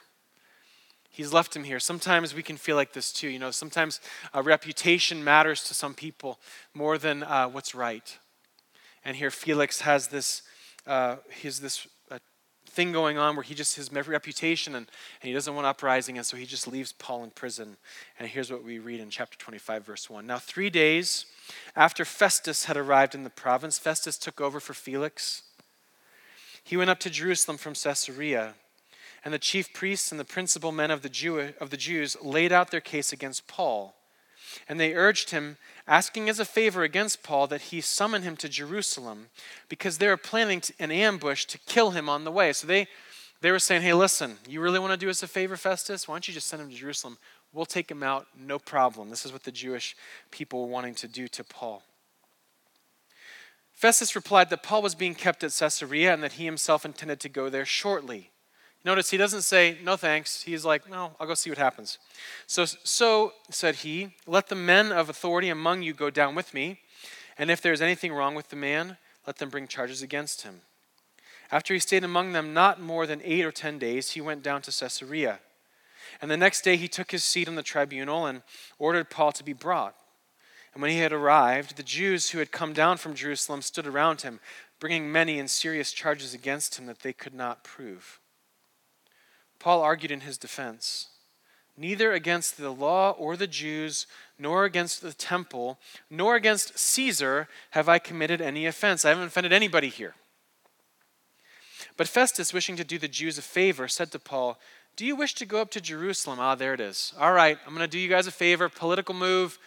He's 1.10 1.32
left 1.32 1.54
him 1.54 1.62
here. 1.62 1.78
Sometimes 1.78 2.34
we 2.34 2.42
can 2.42 2.56
feel 2.56 2.74
like 2.74 2.92
this 2.92 3.12
too. 3.12 3.28
You 3.28 3.38
know, 3.38 3.52
sometimes 3.52 4.00
a 4.32 4.42
reputation 4.42 5.22
matters 5.22 5.62
to 5.64 5.74
some 5.74 5.94
people 5.94 6.40
more 6.74 6.98
than 6.98 7.22
uh, 7.22 7.46
what's 7.46 7.72
right. 7.72 8.18
And 9.04 9.16
here 9.16 9.30
Felix 9.30 9.82
has 9.82 10.08
this, 10.08 10.42
uh, 10.88 11.16
he's 11.30 11.60
this 11.60 11.86
thing 12.74 12.92
going 12.92 13.16
on 13.16 13.36
where 13.36 13.42
he 13.42 13.54
just, 13.54 13.76
his 13.76 13.92
reputation, 13.92 14.74
and, 14.74 14.86
and 15.20 15.28
he 15.28 15.32
doesn't 15.32 15.54
want 15.54 15.66
uprising, 15.66 16.18
and 16.18 16.26
so 16.26 16.36
he 16.36 16.44
just 16.44 16.66
leaves 16.66 16.92
Paul 16.92 17.24
in 17.24 17.30
prison. 17.30 17.76
And 18.18 18.28
here's 18.28 18.50
what 18.50 18.64
we 18.64 18.78
read 18.78 19.00
in 19.00 19.10
chapter 19.10 19.38
25, 19.38 19.86
verse 19.86 20.10
1. 20.10 20.26
Now, 20.26 20.38
three 20.38 20.70
days 20.70 21.26
after 21.76 22.04
Festus 22.04 22.64
had 22.64 22.76
arrived 22.76 23.14
in 23.14 23.24
the 23.24 23.30
province, 23.30 23.78
Festus 23.78 24.18
took 24.18 24.40
over 24.40 24.60
for 24.60 24.74
Felix. 24.74 25.42
He 26.62 26.76
went 26.76 26.90
up 26.90 27.00
to 27.00 27.10
Jerusalem 27.10 27.58
from 27.58 27.74
Caesarea, 27.74 28.54
and 29.24 29.32
the 29.32 29.38
chief 29.38 29.72
priests 29.72 30.10
and 30.10 30.20
the 30.20 30.24
principal 30.24 30.72
men 30.72 30.90
of 30.90 31.02
the, 31.02 31.08
Jew, 31.08 31.52
of 31.60 31.70
the 31.70 31.76
Jews 31.76 32.16
laid 32.22 32.52
out 32.52 32.70
their 32.70 32.80
case 32.80 33.12
against 33.12 33.46
Paul. 33.46 33.94
And 34.68 34.78
they 34.78 34.94
urged 34.94 35.30
him 35.30 35.56
asking 35.86 36.28
as 36.28 36.38
a 36.38 36.44
favor 36.44 36.82
against 36.82 37.22
Paul 37.22 37.46
that 37.48 37.62
he 37.62 37.80
summon 37.80 38.22
him 38.22 38.36
to 38.36 38.48
Jerusalem 38.48 39.26
because 39.68 39.98
they 39.98 40.08
were 40.08 40.16
planning 40.16 40.60
to, 40.62 40.72
an 40.78 40.90
ambush 40.90 41.44
to 41.46 41.58
kill 41.58 41.90
him 41.90 42.08
on 42.08 42.24
the 42.24 42.32
way. 42.32 42.52
So 42.52 42.66
they, 42.66 42.86
they 43.40 43.50
were 43.50 43.58
saying, 43.58 43.82
hey, 43.82 43.92
listen, 43.92 44.38
you 44.48 44.60
really 44.60 44.78
want 44.78 44.92
to 44.92 44.96
do 44.96 45.10
us 45.10 45.22
a 45.22 45.28
favor, 45.28 45.56
Festus? 45.56 46.08
Why 46.08 46.14
don't 46.14 46.28
you 46.28 46.34
just 46.34 46.48
send 46.48 46.62
him 46.62 46.70
to 46.70 46.74
Jerusalem? 46.74 47.18
We'll 47.52 47.66
take 47.66 47.90
him 47.90 48.02
out, 48.02 48.26
no 48.36 48.58
problem. 48.58 49.10
This 49.10 49.24
is 49.24 49.32
what 49.32 49.44
the 49.44 49.52
Jewish 49.52 49.96
people 50.30 50.62
were 50.62 50.72
wanting 50.72 50.94
to 50.96 51.08
do 51.08 51.28
to 51.28 51.44
Paul. 51.44 51.82
Festus 53.72 54.16
replied 54.16 54.50
that 54.50 54.62
Paul 54.62 54.82
was 54.82 54.94
being 54.94 55.14
kept 55.14 55.44
at 55.44 55.52
Caesarea 55.52 56.12
and 56.12 56.22
that 56.22 56.32
he 56.32 56.44
himself 56.44 56.84
intended 56.84 57.20
to 57.20 57.28
go 57.28 57.48
there 57.48 57.64
shortly. 57.64 58.30
Notice 58.84 59.10
he 59.10 59.16
doesn't 59.16 59.42
say, 59.42 59.78
no 59.82 59.96
thanks. 59.96 60.42
He's 60.42 60.64
like, 60.64 60.90
no, 60.90 61.12
I'll 61.18 61.26
go 61.26 61.34
see 61.34 61.50
what 61.50 61.58
happens. 61.58 61.98
So, 62.46 62.66
so, 62.66 63.32
said 63.50 63.76
he, 63.76 64.14
let 64.26 64.48
the 64.48 64.54
men 64.54 64.92
of 64.92 65.08
authority 65.08 65.48
among 65.48 65.82
you 65.82 65.94
go 65.94 66.10
down 66.10 66.34
with 66.34 66.52
me, 66.52 66.80
and 67.38 67.50
if 67.50 67.62
there 67.62 67.72
is 67.72 67.80
anything 67.80 68.12
wrong 68.12 68.34
with 68.34 68.50
the 68.50 68.56
man, 68.56 68.98
let 69.26 69.38
them 69.38 69.48
bring 69.48 69.66
charges 69.66 70.02
against 70.02 70.42
him. 70.42 70.60
After 71.50 71.72
he 71.72 71.80
stayed 71.80 72.04
among 72.04 72.32
them 72.32 72.52
not 72.52 72.80
more 72.80 73.06
than 73.06 73.22
eight 73.24 73.44
or 73.44 73.52
ten 73.52 73.78
days, 73.78 74.10
he 74.10 74.20
went 74.20 74.42
down 74.42 74.60
to 74.62 74.70
Caesarea. 74.70 75.40
And 76.20 76.30
the 76.30 76.36
next 76.36 76.62
day 76.62 76.76
he 76.76 76.88
took 76.88 77.10
his 77.10 77.24
seat 77.24 77.48
on 77.48 77.54
the 77.54 77.62
tribunal 77.62 78.26
and 78.26 78.42
ordered 78.78 79.10
Paul 79.10 79.32
to 79.32 79.44
be 79.44 79.52
brought. 79.52 79.94
And 80.74 80.82
when 80.82 80.90
he 80.90 80.98
had 80.98 81.12
arrived, 81.12 81.76
the 81.76 81.82
Jews 81.82 82.30
who 82.30 82.38
had 82.38 82.50
come 82.52 82.72
down 82.72 82.98
from 82.98 83.14
Jerusalem 83.14 83.62
stood 83.62 83.86
around 83.86 84.22
him, 84.22 84.40
bringing 84.80 85.10
many 85.10 85.38
and 85.38 85.50
serious 85.50 85.92
charges 85.92 86.34
against 86.34 86.78
him 86.78 86.86
that 86.86 87.00
they 87.00 87.12
could 87.12 87.34
not 87.34 87.64
prove. 87.64 88.20
Paul 89.64 89.80
argued 89.80 90.12
in 90.12 90.20
his 90.20 90.36
defense 90.36 91.08
Neither 91.74 92.12
against 92.12 92.58
the 92.58 92.70
law 92.70 93.12
or 93.12 93.34
the 93.34 93.46
Jews, 93.46 94.06
nor 94.38 94.66
against 94.66 95.00
the 95.00 95.14
temple, 95.14 95.78
nor 96.10 96.36
against 96.36 96.78
Caesar 96.78 97.48
have 97.70 97.88
I 97.88 97.98
committed 97.98 98.42
any 98.42 98.66
offense. 98.66 99.04
I 99.04 99.08
haven't 99.08 99.24
offended 99.24 99.54
anybody 99.54 99.88
here. 99.88 100.14
But 101.96 102.08
Festus, 102.08 102.52
wishing 102.52 102.76
to 102.76 102.84
do 102.84 102.98
the 102.98 103.08
Jews 103.08 103.38
a 103.38 103.42
favor, 103.42 103.88
said 103.88 104.12
to 104.12 104.18
Paul, 104.18 104.58
Do 104.96 105.06
you 105.06 105.16
wish 105.16 105.34
to 105.36 105.46
go 105.46 105.62
up 105.62 105.70
to 105.70 105.80
Jerusalem? 105.80 106.38
Ah, 106.38 106.54
there 106.54 106.74
it 106.74 106.80
is. 106.80 107.14
All 107.18 107.32
right, 107.32 107.58
I'm 107.66 107.74
going 107.74 107.88
to 107.88 107.90
do 107.90 107.98
you 107.98 108.08
guys 108.08 108.26
a 108.26 108.30
favor, 108.30 108.68
political 108.68 109.14
move. 109.14 109.58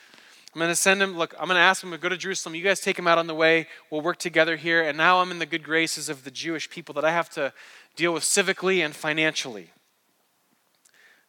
I'm 0.53 0.59
going 0.59 0.71
to 0.71 0.75
send 0.75 1.01
him, 1.01 1.17
look, 1.17 1.33
I'm 1.39 1.47
going 1.47 1.57
to 1.57 1.61
ask 1.61 1.83
him 1.83 1.91
to 1.91 1.97
go 1.97 2.07
to 2.07 2.17
Jerusalem. 2.17 2.55
You 2.55 2.63
guys 2.63 2.79
take 2.79 2.99
him 2.99 3.07
out 3.07 3.17
on 3.17 3.27
the 3.27 3.35
way. 3.35 3.67
We'll 3.89 4.01
work 4.01 4.19
together 4.19 4.55
here. 4.57 4.81
And 4.81 4.97
now 4.97 5.19
I'm 5.19 5.31
in 5.31 5.39
the 5.39 5.45
good 5.45 5.63
graces 5.63 6.07
of 6.07 6.23
the 6.23 6.31
Jewish 6.31 6.69
people 6.69 6.93
that 6.93 7.03
I 7.03 7.11
have 7.11 7.29
to 7.31 7.51
deal 7.95 8.13
with 8.13 8.23
civically 8.23 8.85
and 8.85 8.95
financially. 8.95 9.71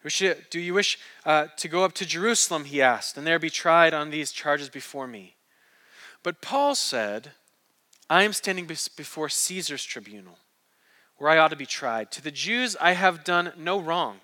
Do 0.08 0.60
you 0.60 0.74
wish 0.74 0.98
uh, 1.24 1.46
to 1.56 1.68
go 1.68 1.84
up 1.84 1.92
to 1.94 2.06
Jerusalem? 2.06 2.64
He 2.64 2.82
asked, 2.82 3.16
and 3.16 3.26
there 3.26 3.38
be 3.38 3.50
tried 3.50 3.94
on 3.94 4.10
these 4.10 4.32
charges 4.32 4.68
before 4.68 5.06
me. 5.06 5.36
But 6.22 6.40
Paul 6.40 6.74
said, 6.74 7.32
I 8.10 8.22
am 8.22 8.32
standing 8.32 8.66
before 8.66 9.28
Caesar's 9.28 9.84
tribunal, 9.84 10.38
where 11.16 11.30
I 11.30 11.38
ought 11.38 11.48
to 11.48 11.56
be 11.56 11.66
tried. 11.66 12.10
To 12.12 12.22
the 12.22 12.30
Jews 12.30 12.76
I 12.80 12.92
have 12.92 13.24
done 13.24 13.52
no 13.56 13.78
wrong, 13.78 14.20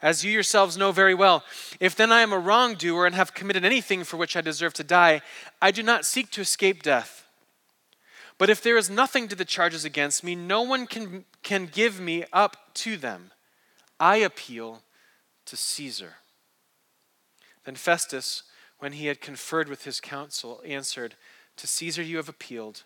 as 0.00 0.24
you 0.24 0.30
yourselves 0.30 0.76
know 0.76 0.92
very 0.92 1.14
well. 1.14 1.44
If 1.80 1.94
then 1.94 2.12
I 2.12 2.20
am 2.20 2.32
a 2.32 2.38
wrongdoer 2.38 3.06
and 3.06 3.14
have 3.14 3.34
committed 3.34 3.64
anything 3.64 4.04
for 4.04 4.16
which 4.16 4.36
I 4.36 4.40
deserve 4.40 4.74
to 4.74 4.84
die, 4.84 5.22
I 5.60 5.70
do 5.70 5.82
not 5.82 6.04
seek 6.04 6.30
to 6.32 6.40
escape 6.40 6.82
death. 6.82 7.26
But 8.38 8.50
if 8.50 8.62
there 8.62 8.76
is 8.76 8.90
nothing 8.90 9.28
to 9.28 9.36
the 9.36 9.44
charges 9.44 9.84
against 9.84 10.24
me, 10.24 10.34
no 10.34 10.62
one 10.62 10.86
can, 10.86 11.24
can 11.42 11.66
give 11.66 12.00
me 12.00 12.24
up 12.32 12.56
to 12.74 12.96
them. 12.96 13.30
I 14.00 14.16
appeal 14.16 14.82
to 15.46 15.56
Caesar. 15.56 16.14
Then 17.64 17.74
Festus, 17.74 18.42
when 18.78 18.92
he 18.92 19.06
had 19.06 19.20
conferred 19.20 19.68
with 19.68 19.84
his 19.84 20.00
council, 20.00 20.60
answered, 20.66 21.14
To 21.56 21.66
Caesar 21.66 22.02
you 22.02 22.16
have 22.16 22.28
appealed, 22.28 22.82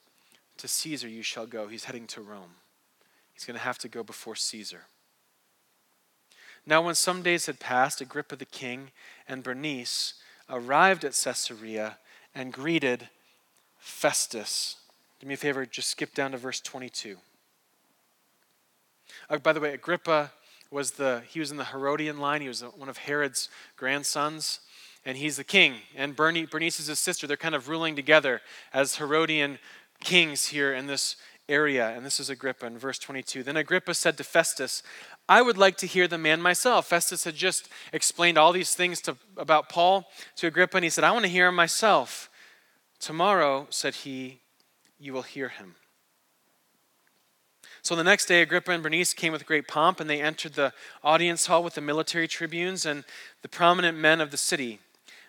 to 0.59 0.69
Caesar 0.69 1.09
you 1.09 1.23
shall 1.23 1.47
go. 1.47 1.69
He's 1.69 1.85
heading 1.85 2.07
to 2.09 2.21
Rome. 2.21 2.57
He's 3.33 3.45
going 3.45 3.59
to 3.59 3.65
have 3.65 3.79
to 3.79 3.89
go 3.89 4.03
before 4.03 4.35
Caesar. 4.35 4.83
Now, 6.67 6.83
when 6.83 6.95
some 6.95 7.23
days 7.23 7.47
had 7.47 7.61
passed, 7.61 8.01
Agrippa 8.01 8.37
the 8.37 8.45
king 8.45 8.91
and 9.29 9.43
Bernice 9.43 10.15
arrived 10.51 11.05
at 11.05 11.13
Caesarea 11.13 11.99
and 12.35 12.53
greeted 12.53 13.09
Festus. 13.79 14.77
Do 15.21 15.27
me 15.27 15.35
a 15.35 15.37
favor, 15.37 15.65
just 15.65 15.91
skip 15.91 16.15
down 16.15 16.33
to 16.33 16.39
verse 16.39 16.61
22. 16.61 17.19
Uh, 19.31 19.39
by 19.39 19.53
the 19.53 19.61
way, 19.61 19.73
Agrippa 19.73 20.33
was 20.71 20.93
the 20.93 21.23
he 21.29 21.41
was 21.41 21.51
in 21.51 21.57
the 21.57 21.65
Herodian 21.67 22.19
line. 22.19 22.41
He 22.41 22.49
was 22.49 22.63
one 22.63 22.89
of 22.89 22.99
Herod's 22.99 23.49
grandsons, 23.77 24.61
and 25.05 25.17
he's 25.17 25.37
the 25.37 25.45
king. 25.45 25.75
And 25.95 26.17
Bernice 26.17 26.81
is 26.81 26.87
his 26.87 26.99
sister. 26.99 27.27
They're 27.27 27.37
kind 27.37 27.55
of 27.55 27.69
ruling 27.69 27.97
together 27.97 28.41
as 28.73 28.97
Herodian 28.97 29.59
kings 30.01 30.49
here 30.49 30.73
in 30.73 30.87
this 30.87 31.17
area. 31.49 31.91
And 31.91 32.05
this 32.05 32.19
is 32.19 32.29
Agrippa 32.31 32.67
in 32.67 32.79
verse 32.79 32.99
22. 32.99 33.43
Then 33.43 33.57
Agrippa 33.57 33.95
said 33.95 34.17
to 34.19 34.25
Festus, 34.25 34.83
I 35.29 35.43
would 35.43 35.59
like 35.59 35.77
to 35.79 35.87
hear 35.87 36.09
the 36.09 36.19
man 36.19 36.41
myself. 36.41 36.87
Festus 36.87 37.25
had 37.25 37.35
just 37.35 37.69
explained 37.93 38.39
all 38.39 38.53
these 38.53 38.75
things 38.75 39.01
to, 39.03 39.17
about 39.37 39.69
Paul 39.69 40.09
to 40.37 40.47
Agrippa, 40.47 40.77
and 40.77 40.85
he 40.85 40.91
said, 40.91 41.05
I 41.05 41.13
want 41.13 41.25
to 41.25 41.31
hear 41.31 41.49
him 41.49 41.55
myself. 41.55 42.31
Tomorrow, 42.99 43.67
said 43.71 43.95
he, 43.95 44.41
you 44.99 45.13
will 45.13 45.23
hear 45.23 45.49
him. 45.49 45.75
So 47.87 47.95
the 47.95 48.03
next 48.03 48.27
day, 48.27 48.43
Agrippa 48.43 48.73
and 48.73 48.83
Bernice 48.83 49.15
came 49.15 49.33
with 49.33 49.47
great 49.47 49.69
pomp, 49.69 50.01
and 50.01 50.11
they 50.11 50.21
entered 50.21 50.55
the 50.55 50.73
audience 51.05 51.47
hall 51.47 51.63
with 51.63 51.75
the 51.75 51.81
military 51.81 52.27
tribunes 52.27 52.85
and 52.85 53.05
the 53.43 53.49
prominent 53.49 53.97
men 53.97 54.21
of 54.21 54.33
the 54.33 54.37
city. 54.37 54.81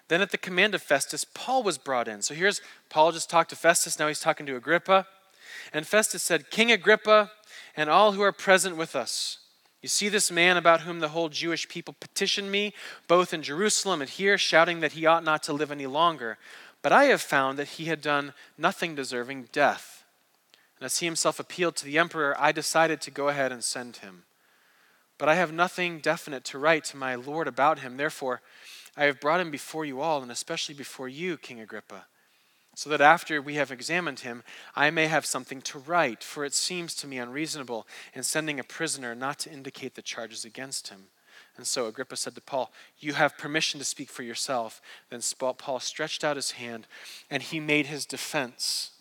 Then, 0.08 0.24
at 0.24 0.32
the 0.32 0.40
command 0.40 0.74
of 0.74 0.82
Festus, 0.82 1.24
Paul 1.24 1.62
was 1.62 1.78
brought 1.78 2.08
in. 2.08 2.24
So 2.24 2.34
here's 2.34 2.60
Paul 2.90 3.12
just 3.12 3.30
talked 3.30 3.52
to 3.52 3.56
Festus, 3.56 4.00
now 4.00 4.08
he's 4.08 4.20
talking 4.20 4.48
to 4.48 4.56
Agrippa. 4.56 5.06
And 5.72 5.86
Festus 5.86 6.24
said, 6.24 6.50
King 6.50 6.72
Agrippa, 6.72 7.30
and 7.76 7.92
all 7.92 8.14
who 8.14 8.24
are 8.24 8.32
present 8.32 8.76
with 8.76 8.96
us, 8.96 9.38
you 9.84 9.88
see 9.88 10.10
this 10.10 10.32
man 10.32 10.58
about 10.58 10.82
whom 10.82 11.00
the 11.00 11.10
whole 11.10 11.30
Jewish 11.30 11.70
people 11.70 11.94
petitioned 12.00 12.52
me, 12.52 12.74
both 13.08 13.36
in 13.36 13.44
Jerusalem 13.44 14.02
and 14.02 14.10
here, 14.10 14.36
shouting 14.36 14.80
that 14.80 14.94
he 14.94 15.06
ought 15.06 15.24
not 15.24 15.44
to 15.44 15.54
live 15.54 15.70
any 15.70 15.86
longer. 15.86 16.40
But 16.82 16.92
I 16.92 17.04
have 17.04 17.22
found 17.22 17.60
that 17.60 17.68
he 17.68 17.86
had 17.86 18.02
done 18.02 18.34
nothing 18.58 18.96
deserving 18.96 19.50
death. 19.52 19.97
And 20.80 20.86
as 20.86 21.00
he 21.00 21.06
himself 21.06 21.40
appealed 21.40 21.76
to 21.78 21.86
the 21.86 21.98
emperor, 21.98 22.36
I 22.40 22.52
decided 22.52 23.02
to 23.02 23.12
go 23.12 23.30
ahead 23.30 23.52
and 23.52 23.64
send 23.64 23.98
him. 23.98 24.24
But 25.18 25.30
I 25.30 25.36
have 25.36 25.52
nothing 25.52 26.00
definite 26.00 26.44
to 26.46 26.60
write 26.60 26.84
to 26.86 26.98
my 26.98 27.16
Lord 27.16 27.48
about 27.48 27.80
him. 27.80 27.98
Therefore, 27.98 28.42
I 28.96 29.06
have 29.06 29.20
brought 29.20 29.40
him 29.40 29.52
before 29.52 29.86
you 29.86 30.02
all, 30.02 30.22
and 30.22 30.32
especially 30.32 30.76
before 30.76 31.08
you, 31.08 31.38
King 31.38 31.60
Agrippa 31.60 32.06
so 32.78 32.92
that 32.92 33.02
after 33.02 33.42
we 33.42 33.56
have 33.56 33.72
examined 33.72 34.20
him, 34.20 34.44
I 34.76 34.92
may 34.92 35.08
have 35.08 35.26
something 35.26 35.62
to 35.64 35.80
write, 35.80 36.24
for 36.24 36.46
it 36.46 36.54
seems 36.54 36.94
to 36.98 37.08
me 37.08 37.18
unreasonable 37.18 37.88
in 38.14 38.22
sending 38.22 38.60
a 38.60 38.64
prisoner 38.64 39.16
not 39.16 39.40
to 39.40 39.52
indicate 39.52 39.96
the 39.96 40.04
charges 40.04 40.46
against 40.46 40.90
him. 40.90 41.06
And 41.58 41.66
so 41.66 41.88
Agrippa 41.88 42.16
said 42.16 42.36
to 42.36 42.42
Paul, 42.42 42.72
You 43.00 43.14
have 43.14 43.36
permission 43.36 43.80
to 43.80 43.84
speak 43.84 44.12
for 44.12 44.22
yourself. 44.22 44.80
Then 45.10 45.22
Paul 45.58 45.80
stretched 45.80 46.24
out 46.24 46.36
his 46.36 46.52
hand 46.52 46.86
and 47.32 47.42
he 47.42 47.60
made 47.60 47.88
his 47.88 48.06
defense. 48.06 48.92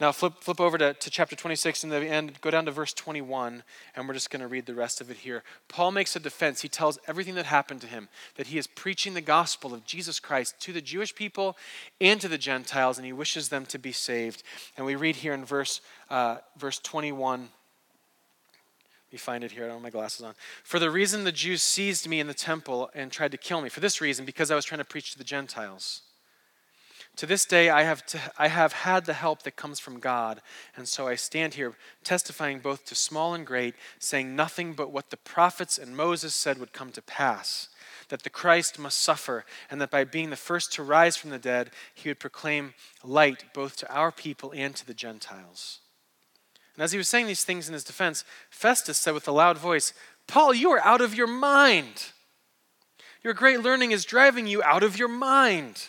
Now, 0.00 0.12
flip, 0.12 0.34
flip 0.40 0.60
over 0.60 0.78
to, 0.78 0.94
to 0.94 1.10
chapter 1.10 1.34
26 1.34 1.82
in 1.82 1.90
the 1.90 2.06
end, 2.06 2.40
go 2.40 2.52
down 2.52 2.66
to 2.66 2.70
verse 2.70 2.92
21, 2.92 3.64
and 3.96 4.06
we're 4.06 4.14
just 4.14 4.30
going 4.30 4.40
to 4.40 4.46
read 4.46 4.66
the 4.66 4.74
rest 4.74 5.00
of 5.00 5.10
it 5.10 5.18
here. 5.18 5.42
Paul 5.66 5.90
makes 5.90 6.14
a 6.14 6.20
defense. 6.20 6.62
He 6.62 6.68
tells 6.68 7.00
everything 7.08 7.34
that 7.34 7.46
happened 7.46 7.80
to 7.80 7.88
him, 7.88 8.08
that 8.36 8.46
he 8.48 8.58
is 8.58 8.68
preaching 8.68 9.14
the 9.14 9.20
gospel 9.20 9.74
of 9.74 9.84
Jesus 9.84 10.20
Christ 10.20 10.54
to 10.60 10.72
the 10.72 10.80
Jewish 10.80 11.16
people 11.16 11.56
and 12.00 12.20
to 12.20 12.28
the 12.28 12.38
Gentiles, 12.38 12.96
and 12.96 13.06
he 13.06 13.12
wishes 13.12 13.48
them 13.48 13.66
to 13.66 13.78
be 13.78 13.90
saved. 13.90 14.44
And 14.76 14.86
we 14.86 14.94
read 14.94 15.16
here 15.16 15.34
in 15.34 15.44
verse, 15.44 15.80
uh, 16.10 16.36
verse 16.56 16.78
21. 16.78 17.40
Let 17.40 17.48
me 19.12 19.18
find 19.18 19.42
it 19.42 19.50
here. 19.50 19.64
I 19.64 19.66
don't 19.66 19.76
have 19.76 19.82
my 19.82 19.90
glasses 19.90 20.24
on. 20.24 20.34
For 20.62 20.78
the 20.78 20.92
reason 20.92 21.24
the 21.24 21.32
Jews 21.32 21.60
seized 21.62 22.06
me 22.06 22.20
in 22.20 22.28
the 22.28 22.34
temple 22.34 22.88
and 22.94 23.10
tried 23.10 23.32
to 23.32 23.38
kill 23.38 23.60
me, 23.60 23.68
for 23.68 23.80
this 23.80 24.00
reason, 24.00 24.24
because 24.24 24.52
I 24.52 24.54
was 24.54 24.64
trying 24.64 24.78
to 24.78 24.84
preach 24.84 25.10
to 25.12 25.18
the 25.18 25.24
Gentiles. 25.24 26.02
To 27.18 27.26
this 27.26 27.44
day, 27.44 27.68
I 27.68 27.82
have, 27.82 28.06
to, 28.06 28.20
I 28.38 28.46
have 28.46 28.72
had 28.72 29.04
the 29.04 29.12
help 29.12 29.42
that 29.42 29.56
comes 29.56 29.80
from 29.80 29.98
God, 29.98 30.40
and 30.76 30.86
so 30.86 31.08
I 31.08 31.16
stand 31.16 31.54
here 31.54 31.74
testifying 32.04 32.60
both 32.60 32.84
to 32.84 32.94
small 32.94 33.34
and 33.34 33.44
great, 33.44 33.74
saying 33.98 34.36
nothing 34.36 34.72
but 34.72 34.92
what 34.92 35.10
the 35.10 35.16
prophets 35.16 35.78
and 35.78 35.96
Moses 35.96 36.32
said 36.32 36.58
would 36.58 36.72
come 36.72 36.92
to 36.92 37.02
pass 37.02 37.70
that 38.08 38.22
the 38.22 38.30
Christ 38.30 38.78
must 38.78 39.00
suffer, 39.00 39.44
and 39.68 39.80
that 39.80 39.90
by 39.90 40.04
being 40.04 40.30
the 40.30 40.36
first 40.36 40.72
to 40.74 40.82
rise 40.84 41.16
from 41.16 41.30
the 41.30 41.40
dead, 41.40 41.72
he 41.92 42.08
would 42.08 42.20
proclaim 42.20 42.72
light 43.02 43.46
both 43.52 43.74
to 43.78 43.92
our 43.92 44.12
people 44.12 44.52
and 44.54 44.76
to 44.76 44.86
the 44.86 44.94
Gentiles. 44.94 45.80
And 46.76 46.84
as 46.84 46.92
he 46.92 46.98
was 46.98 47.08
saying 47.08 47.26
these 47.26 47.44
things 47.44 47.66
in 47.66 47.74
his 47.74 47.82
defense, 47.82 48.24
Festus 48.48 48.96
said 48.96 49.12
with 49.12 49.26
a 49.26 49.32
loud 49.32 49.58
voice, 49.58 49.92
Paul, 50.28 50.54
you 50.54 50.70
are 50.70 50.86
out 50.86 51.00
of 51.00 51.16
your 51.16 51.26
mind. 51.26 52.12
Your 53.24 53.34
great 53.34 53.60
learning 53.60 53.90
is 53.90 54.04
driving 54.04 54.46
you 54.46 54.62
out 54.62 54.84
of 54.84 54.96
your 54.96 55.08
mind. 55.08 55.88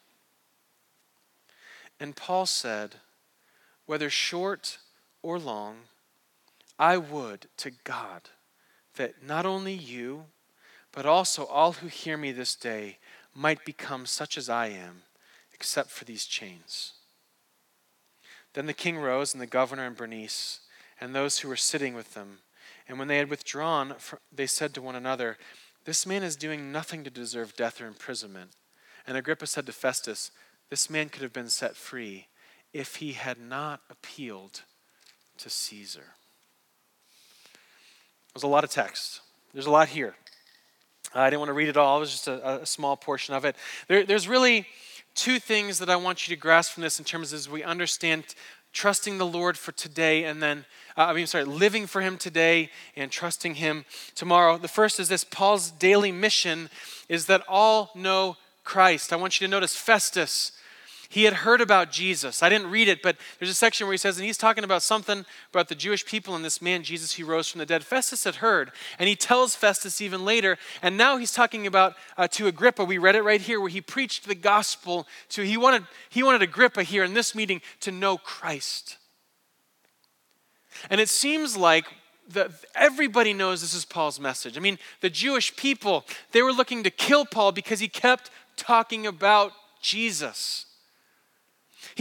And 2.01 2.15
Paul 2.15 2.47
said, 2.47 2.95
Whether 3.85 4.09
short 4.09 4.79
or 5.21 5.37
long, 5.37 5.81
I 6.79 6.97
would 6.97 7.45
to 7.57 7.69
God 7.83 8.29
that 8.95 9.23
not 9.23 9.45
only 9.45 9.73
you, 9.73 10.25
but 10.91 11.05
also 11.05 11.45
all 11.45 11.73
who 11.73 11.87
hear 11.87 12.17
me 12.17 12.31
this 12.31 12.55
day 12.55 12.97
might 13.35 13.63
become 13.63 14.07
such 14.07 14.35
as 14.35 14.49
I 14.49 14.69
am, 14.69 15.03
except 15.53 15.91
for 15.91 16.03
these 16.03 16.25
chains. 16.25 16.93
Then 18.53 18.65
the 18.65 18.73
king 18.73 18.97
rose, 18.97 19.35
and 19.35 19.41
the 19.41 19.45
governor 19.45 19.85
and 19.85 19.95
Bernice, 19.95 20.61
and 20.99 21.13
those 21.13 21.37
who 21.37 21.49
were 21.49 21.55
sitting 21.55 21.93
with 21.93 22.15
them. 22.15 22.39
And 22.89 22.97
when 22.97 23.09
they 23.09 23.19
had 23.19 23.29
withdrawn, 23.29 23.93
they 24.33 24.47
said 24.47 24.73
to 24.73 24.81
one 24.81 24.95
another, 24.95 25.37
This 25.85 26.07
man 26.07 26.23
is 26.23 26.35
doing 26.35 26.71
nothing 26.71 27.03
to 27.03 27.11
deserve 27.11 27.55
death 27.55 27.79
or 27.79 27.85
imprisonment. 27.85 28.53
And 29.05 29.17
Agrippa 29.17 29.45
said 29.45 29.67
to 29.67 29.71
Festus, 29.71 30.31
this 30.71 30.89
man 30.89 31.09
could 31.09 31.21
have 31.21 31.33
been 31.33 31.49
set 31.49 31.75
free 31.75 32.27
if 32.73 32.95
he 32.95 33.11
had 33.11 33.37
not 33.37 33.81
appealed 33.89 34.61
to 35.37 35.49
Caesar. 35.49 36.15
There's 38.33 38.43
a 38.43 38.47
lot 38.47 38.63
of 38.63 38.69
text. 38.69 39.19
There's 39.53 39.65
a 39.65 39.71
lot 39.71 39.89
here. 39.89 40.15
I 41.13 41.29
didn't 41.29 41.41
want 41.41 41.49
to 41.49 41.53
read 41.53 41.67
it 41.67 41.75
all. 41.75 41.97
It 41.97 41.99
was 41.99 42.11
just 42.11 42.27
a, 42.29 42.61
a 42.61 42.65
small 42.65 42.95
portion 42.95 43.35
of 43.35 43.43
it. 43.43 43.57
There, 43.89 44.05
there's 44.05 44.29
really 44.29 44.65
two 45.13 45.39
things 45.39 45.77
that 45.79 45.89
I 45.89 45.97
want 45.97 46.25
you 46.25 46.33
to 46.33 46.39
grasp 46.39 46.71
from 46.71 46.83
this 46.83 46.99
in 46.99 47.03
terms 47.03 47.33
of 47.33 47.37
as 47.37 47.49
we 47.49 47.63
understand 47.63 48.23
trusting 48.71 49.17
the 49.17 49.25
Lord 49.25 49.57
for 49.57 49.73
today 49.73 50.23
and 50.23 50.41
then, 50.41 50.63
uh, 50.95 51.01
I 51.01 51.13
mean, 51.13 51.27
sorry, 51.27 51.43
living 51.43 51.85
for 51.85 51.99
Him 51.99 52.17
today 52.17 52.69
and 52.95 53.11
trusting 53.11 53.55
Him 53.55 53.83
tomorrow. 54.15 54.57
The 54.57 54.69
first 54.69 55.01
is 55.01 55.09
this 55.09 55.25
Paul's 55.25 55.69
daily 55.69 56.13
mission 56.13 56.69
is 57.09 57.25
that 57.25 57.43
all 57.49 57.91
know 57.93 58.37
Christ. 58.63 59.11
I 59.11 59.17
want 59.17 59.41
you 59.41 59.47
to 59.47 59.51
notice 59.51 59.75
Festus 59.75 60.53
he 61.11 61.25
had 61.25 61.33
heard 61.33 61.59
about 61.59 61.91
Jesus. 61.91 62.41
I 62.41 62.47
didn't 62.47 62.71
read 62.71 62.87
it, 62.87 63.01
but 63.01 63.17
there's 63.37 63.51
a 63.51 63.53
section 63.53 63.85
where 63.85 63.93
he 63.93 63.97
says, 63.97 64.17
and 64.17 64.25
he's 64.25 64.37
talking 64.37 64.63
about 64.63 64.81
something 64.81 65.25
about 65.51 65.67
the 65.67 65.75
Jewish 65.75 66.05
people 66.05 66.35
and 66.35 66.45
this 66.45 66.61
man, 66.61 66.83
Jesus, 66.83 67.13
who 67.13 67.25
rose 67.25 67.49
from 67.49 67.59
the 67.59 67.65
dead. 67.65 67.83
Festus 67.83 68.23
had 68.23 68.35
heard, 68.35 68.71
and 68.97 69.09
he 69.09 69.15
tells 69.17 69.53
Festus 69.53 69.99
even 69.99 70.23
later, 70.23 70.57
and 70.81 70.97
now 70.97 71.17
he's 71.17 71.33
talking 71.33 71.67
about 71.67 71.95
uh, 72.17 72.29
to 72.29 72.47
Agrippa. 72.47 72.85
We 72.85 72.97
read 72.97 73.15
it 73.15 73.23
right 73.23 73.41
here 73.41 73.59
where 73.59 73.69
he 73.69 73.81
preached 73.81 74.25
the 74.25 74.35
gospel 74.35 75.05
to, 75.31 75.41
he 75.41 75.57
wanted, 75.57 75.83
he 76.09 76.23
wanted 76.23 76.43
Agrippa 76.43 76.83
here 76.83 77.03
in 77.03 77.13
this 77.13 77.35
meeting 77.35 77.61
to 77.81 77.91
know 77.91 78.17
Christ. 78.17 78.95
And 80.89 81.01
it 81.01 81.09
seems 81.09 81.57
like 81.57 81.87
the, 82.29 82.53
everybody 82.73 83.33
knows 83.33 83.59
this 83.59 83.73
is 83.73 83.83
Paul's 83.83 84.17
message. 84.17 84.55
I 84.55 84.61
mean, 84.61 84.79
the 85.01 85.09
Jewish 85.09 85.53
people, 85.57 86.05
they 86.31 86.41
were 86.41 86.53
looking 86.53 86.83
to 86.83 86.89
kill 86.89 87.25
Paul 87.25 87.51
because 87.51 87.81
he 87.81 87.89
kept 87.89 88.31
talking 88.55 89.05
about 89.05 89.51
Jesus. 89.81 90.67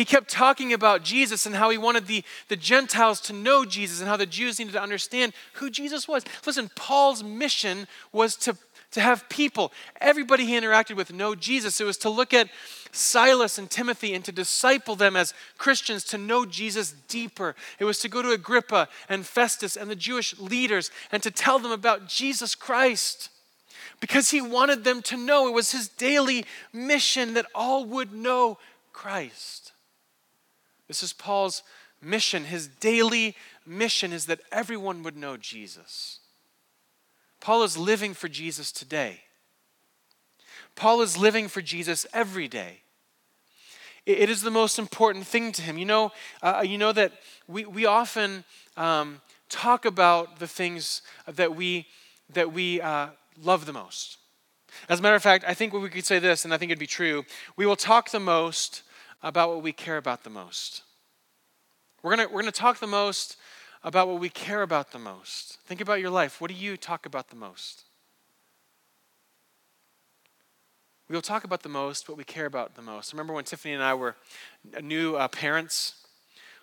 He 0.00 0.06
kept 0.06 0.30
talking 0.30 0.72
about 0.72 1.04
Jesus 1.04 1.44
and 1.44 1.54
how 1.54 1.68
he 1.68 1.76
wanted 1.76 2.06
the, 2.06 2.24
the 2.48 2.56
Gentiles 2.56 3.20
to 3.20 3.34
know 3.34 3.66
Jesus 3.66 4.00
and 4.00 4.08
how 4.08 4.16
the 4.16 4.24
Jews 4.24 4.58
needed 4.58 4.72
to 4.72 4.82
understand 4.82 5.34
who 5.52 5.68
Jesus 5.68 6.08
was. 6.08 6.24
Listen, 6.46 6.70
Paul's 6.74 7.22
mission 7.22 7.86
was 8.10 8.34
to, 8.36 8.56
to 8.92 9.02
have 9.02 9.28
people, 9.28 9.74
everybody 10.00 10.46
he 10.46 10.58
interacted 10.58 10.96
with, 10.96 11.12
know 11.12 11.34
Jesus. 11.34 11.82
It 11.82 11.84
was 11.84 11.98
to 11.98 12.08
look 12.08 12.32
at 12.32 12.48
Silas 12.92 13.58
and 13.58 13.70
Timothy 13.70 14.14
and 14.14 14.24
to 14.24 14.32
disciple 14.32 14.96
them 14.96 15.16
as 15.16 15.34
Christians 15.58 16.02
to 16.04 16.16
know 16.16 16.46
Jesus 16.46 16.94
deeper. 17.06 17.54
It 17.78 17.84
was 17.84 17.98
to 17.98 18.08
go 18.08 18.22
to 18.22 18.30
Agrippa 18.30 18.88
and 19.10 19.26
Festus 19.26 19.76
and 19.76 19.90
the 19.90 19.96
Jewish 19.96 20.38
leaders 20.38 20.90
and 21.12 21.22
to 21.22 21.30
tell 21.30 21.58
them 21.58 21.72
about 21.72 22.08
Jesus 22.08 22.54
Christ 22.54 23.28
because 24.00 24.30
he 24.30 24.40
wanted 24.40 24.82
them 24.82 25.02
to 25.02 25.18
know. 25.18 25.46
It 25.46 25.52
was 25.52 25.72
his 25.72 25.88
daily 25.88 26.46
mission 26.72 27.34
that 27.34 27.44
all 27.54 27.84
would 27.84 28.14
know 28.14 28.56
Christ. 28.94 29.59
This 30.90 31.04
is 31.04 31.12
Paul's 31.12 31.62
mission, 32.02 32.46
his 32.46 32.66
daily 32.66 33.36
mission 33.64 34.12
is 34.12 34.26
that 34.26 34.40
everyone 34.50 35.04
would 35.04 35.16
know 35.16 35.36
Jesus. 35.36 36.18
Paul 37.40 37.62
is 37.62 37.78
living 37.78 38.12
for 38.12 38.26
Jesus 38.26 38.72
today. 38.72 39.20
Paul 40.74 41.00
is 41.00 41.16
living 41.16 41.46
for 41.46 41.62
Jesus 41.62 42.08
every 42.12 42.48
day. 42.48 42.80
It 44.04 44.28
is 44.28 44.42
the 44.42 44.50
most 44.50 44.80
important 44.80 45.28
thing 45.28 45.52
to 45.52 45.62
him. 45.62 45.78
You 45.78 45.84
know, 45.84 46.10
uh, 46.42 46.64
you 46.66 46.76
know 46.76 46.90
that 46.90 47.12
we, 47.46 47.64
we 47.66 47.86
often 47.86 48.42
um, 48.76 49.20
talk 49.48 49.84
about 49.84 50.40
the 50.40 50.48
things 50.48 51.02
that 51.26 51.54
we, 51.54 51.86
that 52.30 52.52
we 52.52 52.80
uh, 52.80 53.10
love 53.40 53.64
the 53.64 53.72
most. 53.72 54.18
As 54.88 54.98
a 54.98 55.02
matter 55.02 55.14
of 55.14 55.22
fact, 55.22 55.44
I 55.46 55.54
think 55.54 55.72
we 55.72 55.88
could 55.88 56.04
say 56.04 56.18
this, 56.18 56.44
and 56.44 56.52
I 56.52 56.58
think 56.58 56.72
it'd 56.72 56.80
be 56.80 56.88
true. 56.88 57.24
We 57.54 57.64
will 57.64 57.76
talk 57.76 58.10
the 58.10 58.18
most 58.18 58.82
about 59.22 59.50
what 59.50 59.62
we 59.62 59.72
care 59.72 59.96
about 59.96 60.24
the 60.24 60.30
most. 60.30 60.82
We're 62.02 62.16
going 62.16 62.28
we're 62.28 62.40
going 62.40 62.52
to 62.52 62.58
talk 62.58 62.78
the 62.78 62.86
most 62.86 63.36
about 63.82 64.08
what 64.08 64.20
we 64.20 64.28
care 64.28 64.62
about 64.62 64.92
the 64.92 64.98
most. 64.98 65.58
Think 65.64 65.80
about 65.80 66.00
your 66.00 66.10
life. 66.10 66.40
What 66.40 66.50
do 66.50 66.56
you 66.56 66.76
talk 66.76 67.06
about 67.06 67.28
the 67.28 67.36
most? 67.36 67.84
We 71.08 71.14
will 71.14 71.22
talk 71.22 71.44
about 71.44 71.62
the 71.62 71.68
most 71.68 72.08
what 72.08 72.16
we 72.16 72.24
care 72.24 72.46
about 72.46 72.76
the 72.76 72.82
most. 72.82 73.12
Remember 73.12 73.32
when 73.32 73.44
Tiffany 73.44 73.74
and 73.74 73.82
I 73.82 73.94
were 73.94 74.16
new 74.80 75.16
uh, 75.16 75.28
parents? 75.28 75.94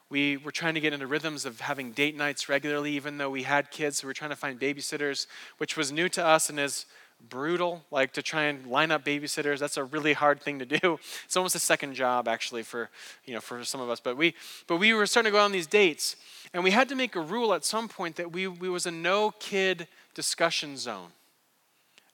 We 0.10 0.38
were 0.38 0.52
trying 0.52 0.74
to 0.76 0.80
get 0.80 0.94
into 0.94 1.06
rhythms 1.06 1.46
of 1.46 1.60
having 1.60 1.92
date 1.92 2.16
nights 2.16 2.48
regularly, 2.48 2.94
even 2.94 3.18
though 3.18 3.30
we 3.30 3.44
had 3.44 3.72
kids. 3.72 3.98
So 3.98 4.08
we 4.08 4.10
were 4.10 4.14
trying 4.14 4.30
to 4.30 4.38
find 4.38 4.58
babysitters, 4.58 5.28
which 5.58 5.76
was 5.76 5.92
new 5.92 6.08
to 6.10 6.26
us 6.26 6.50
and 6.50 6.60
is 6.60 6.86
brutal. 7.30 7.84
Like 7.92 8.14
to 8.14 8.22
try 8.22 8.44
and 8.44 8.68
line 8.68 8.92
up 8.92 9.06
babysitters, 9.06 9.60
that's 9.60 9.78
a 9.78 9.84
really 9.84 10.14
hard 10.14 10.42
thing 10.42 10.60
to 10.60 10.66
do. 10.66 11.00
It's 11.26 11.36
almost 11.36 11.56
a 11.56 11.60
second 11.60 11.94
job, 11.94 12.28
actually, 12.28 12.64
for 12.64 12.90
you 13.26 13.34
know 13.34 13.42
for 13.42 13.64
some 13.64 13.82
of 13.82 13.90
us. 13.90 14.00
But 14.00 14.18
we 14.18 14.34
but 14.68 14.78
we 14.78 14.94
were 14.94 15.06
starting 15.06 15.32
to 15.32 15.38
go 15.38 15.44
on 15.44 15.52
these 15.52 15.68
dates, 15.68 16.16
and 16.54 16.64
we 16.64 16.72
had 16.72 16.90
to 16.90 16.96
make 16.96 17.16
a 17.16 17.22
rule 17.22 17.54
at 17.54 17.66
some 17.66 17.88
point 17.88 18.16
that 18.16 18.32
we, 18.32 18.48
we 18.48 18.70
was 18.70 18.86
a 18.86 18.92
no 18.92 19.32
kid 19.40 19.88
discussion 20.14 20.78
zone 20.78 21.10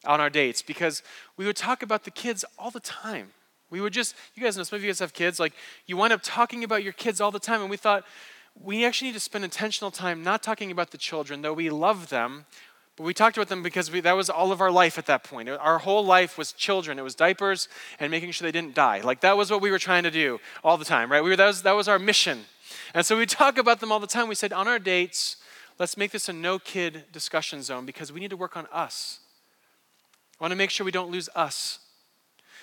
on 0.05 0.19
our 0.19 0.29
dates 0.29 0.62
because 0.62 1.01
we 1.38 1.45
would 1.45 1.55
talk 1.55 1.83
about 1.83 2.03
the 2.03 2.12
kids 2.12 2.43
all 2.57 2.72
the 2.72 2.79
time. 2.79 3.31
We 3.69 3.81
would 3.81 3.93
just, 3.93 4.15
you 4.36 4.43
guys 4.43 4.55
know, 4.55 4.63
some 4.63 4.77
of 4.77 4.83
you 4.83 4.89
guys 4.89 5.00
have 5.00 5.13
kids, 5.13 5.39
like 5.39 5.53
you 5.88 5.98
wind 5.98 6.13
up 6.13 6.22
talking 6.22 6.63
about 6.63 6.83
your 6.83 6.93
kids 6.93 7.19
all 7.19 7.31
the 7.31 7.39
time. 7.39 7.62
And 7.62 7.69
we 7.69 7.77
thought 7.77 8.03
we 8.62 8.86
actually 8.86 9.07
need 9.07 9.15
to 9.15 9.19
spend 9.19 9.43
intentional 9.43 9.89
time 9.89 10.24
not 10.24 10.43
talking 10.43 10.69
about 10.69 10.91
the 10.91 10.98
children, 10.98 11.41
though 11.41 11.53
we 11.53 11.69
love 11.69 12.10
them. 12.10 12.45
But 12.96 13.04
we 13.06 13.14
talked 13.14 13.38
about 13.38 13.50
them 13.50 13.64
because 13.64 13.90
we, 13.90 14.02
that 14.02 14.16
was 14.16 14.30
all 14.30 14.52
of 14.52 14.62
our 14.62 14.70
life 14.70 15.00
at 15.00 15.08
that 15.08 15.24
point. 15.24 15.50
Our 15.50 15.80
whole 15.80 16.06
life 16.06 16.38
was 16.38 16.52
children. 16.52 17.00
It 17.00 17.02
was 17.02 17.16
diapers 17.16 17.68
and 18.00 18.12
making 18.12 18.32
sure 18.32 18.46
they 18.46 18.52
didn't 18.52 18.76
die. 18.76 19.02
Like 19.02 19.22
that 19.22 19.36
was 19.36 19.50
what 19.50 19.62
we 19.62 19.72
were 19.72 19.80
trying 19.80 20.04
to 20.04 20.12
do 20.12 20.40
all 20.64 20.78
the 20.78 20.86
time, 20.86 21.12
right? 21.12 21.24
We 21.24 21.32
were, 21.32 21.36
that, 21.36 21.48
was, 21.48 21.64
that 21.64 21.72
was 21.76 21.88
our 21.88 21.98
mission. 21.98 22.46
And 22.94 23.04
so 23.06 23.18
we 23.18 23.26
talk 23.26 23.58
about 23.58 23.80
them 23.80 23.92
all 23.92 24.00
the 24.00 24.06
time. 24.06 24.28
We 24.28 24.36
said 24.36 24.54
on 24.54 24.68
our 24.68 24.78
dates, 24.78 25.38
let's 25.80 25.98
make 25.98 26.12
this 26.12 26.30
a 26.30 26.34
no 26.34 26.60
kid 26.60 27.06
discussion 27.12 27.64
zone 27.64 27.88
because 27.88 28.12
we 28.12 28.20
need 28.20 28.30
to 28.30 28.38
work 28.38 28.56
on 28.56 28.68
us. 28.72 29.20
I 30.40 30.44
want 30.44 30.52
to 30.52 30.56
make 30.56 30.70
sure 30.70 30.86
we 30.86 30.92
don't 30.92 31.12
lose 31.12 31.30
us. 31.36 31.80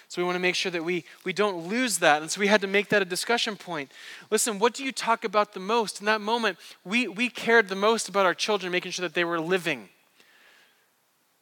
So 0.06 0.20
we 0.20 0.26
want 0.26 0.36
to 0.36 0.40
make 0.40 0.56
sure 0.56 0.72
that 0.72 0.84
we, 0.84 1.04
we 1.24 1.32
don't 1.32 1.68
lose 1.68 1.98
that. 1.98 2.20
And 2.22 2.30
so 2.30 2.40
we 2.40 2.48
had 2.48 2.60
to 2.60 2.66
make 2.66 2.88
that 2.88 3.02
a 3.02 3.04
discussion 3.04 3.56
point. 3.56 3.90
Listen, 4.30 4.58
what 4.58 4.74
do 4.74 4.84
you 4.84 4.90
talk 4.90 5.24
about 5.24 5.54
the 5.54 5.60
most? 5.60 6.00
In 6.00 6.06
that 6.06 6.20
moment, 6.20 6.58
we, 6.84 7.08
we 7.08 7.28
cared 7.28 7.68
the 7.68 7.76
most 7.76 8.08
about 8.08 8.26
our 8.26 8.34
children, 8.34 8.72
making 8.72 8.92
sure 8.92 9.04
that 9.04 9.14
they 9.14 9.24
were 9.24 9.40
living. 9.40 9.88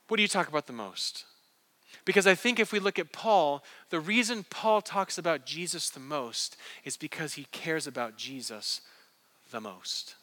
What 0.09 0.17
do 0.17 0.23
you 0.23 0.29
talk 0.29 0.49
about 0.49 0.67
the 0.67 0.73
most? 0.73 1.25
Because 2.05 2.27
I 2.27 2.35
think 2.35 2.59
if 2.59 2.73
we 2.73 2.79
look 2.81 2.99
at 2.99 3.13
Paul, 3.13 3.63
the 3.91 4.01
reason 4.01 4.45
Paul 4.49 4.81
talks 4.81 5.19
about 5.19 5.45
Jesus 5.45 5.91
the 5.91 6.01
most 6.01 6.57
is 6.85 6.97
because 6.97 7.35
he 7.35 7.47
cares 7.53 7.87
about 7.87 8.17
Jesus 8.17 8.81
the 9.51 9.61
most. 9.61 10.15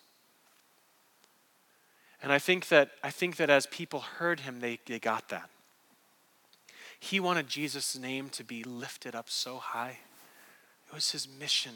And 2.23 2.31
I 2.31 2.39
think 2.39 2.69
that, 2.69 2.91
I 3.03 3.11
think 3.11 3.35
that 3.35 3.51
as 3.51 3.67
people 3.67 3.99
heard 3.99 4.41
him, 4.41 4.59
they, 4.59 4.79
they 4.87 4.97
got 4.97 5.29
that. 5.29 5.49
He 6.99 7.19
wanted 7.19 7.47
Jesus' 7.47 7.95
name 7.95 8.29
to 8.29 8.43
be 8.43 8.63
lifted 8.63 9.13
up 9.13 9.29
so 9.29 9.57
high. 9.57 9.99
It 10.87 10.93
was 10.93 11.11
his 11.11 11.27
mission. 11.27 11.73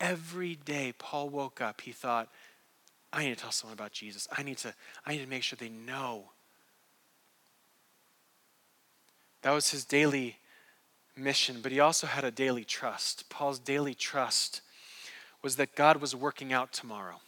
Every 0.00 0.56
day 0.56 0.92
Paul 0.98 1.30
woke 1.30 1.62
up, 1.62 1.80
he 1.80 1.92
thought, 1.92 2.28
I 3.10 3.24
need 3.24 3.36
to 3.36 3.40
tell 3.40 3.52
someone 3.52 3.72
about 3.72 3.92
Jesus. 3.92 4.28
I 4.36 4.42
need 4.42 4.58
to, 4.58 4.74
I 5.06 5.12
need 5.12 5.22
to 5.22 5.28
make 5.28 5.44
sure 5.44 5.56
they 5.58 5.70
know 5.70 6.24
That 9.44 9.52
was 9.52 9.72
his 9.72 9.84
daily 9.84 10.38
mission, 11.14 11.58
but 11.62 11.70
he 11.70 11.78
also 11.78 12.06
had 12.06 12.24
a 12.24 12.30
daily 12.30 12.64
trust. 12.64 13.28
Paul's 13.28 13.58
daily 13.58 13.92
trust 13.92 14.62
was 15.42 15.56
that 15.56 15.74
God 15.74 15.98
was 15.98 16.16
working 16.16 16.50
out 16.50 16.72
tomorrow. 16.72 17.20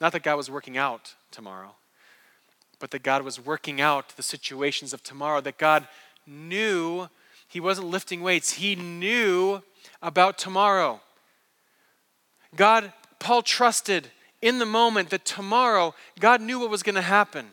Not 0.00 0.10
that 0.10 0.24
God 0.24 0.34
was 0.34 0.50
working 0.50 0.76
out 0.76 1.14
tomorrow, 1.30 1.76
but 2.80 2.90
that 2.90 3.04
God 3.04 3.22
was 3.22 3.38
working 3.38 3.80
out 3.80 4.16
the 4.16 4.24
situations 4.24 4.92
of 4.92 5.04
tomorrow, 5.04 5.40
that 5.40 5.56
God 5.56 5.86
knew 6.26 7.08
he 7.46 7.60
wasn't 7.60 7.86
lifting 7.86 8.20
weights, 8.20 8.54
he 8.54 8.74
knew 8.74 9.62
about 10.02 10.36
tomorrow. 10.36 11.00
God, 12.56 12.92
Paul 13.20 13.42
trusted 13.42 14.10
in 14.42 14.58
the 14.58 14.66
moment 14.66 15.10
that 15.10 15.24
tomorrow 15.24 15.94
God 16.18 16.40
knew 16.40 16.58
what 16.58 16.70
was 16.70 16.82
going 16.82 16.96
to 16.96 17.02
happen. 17.02 17.52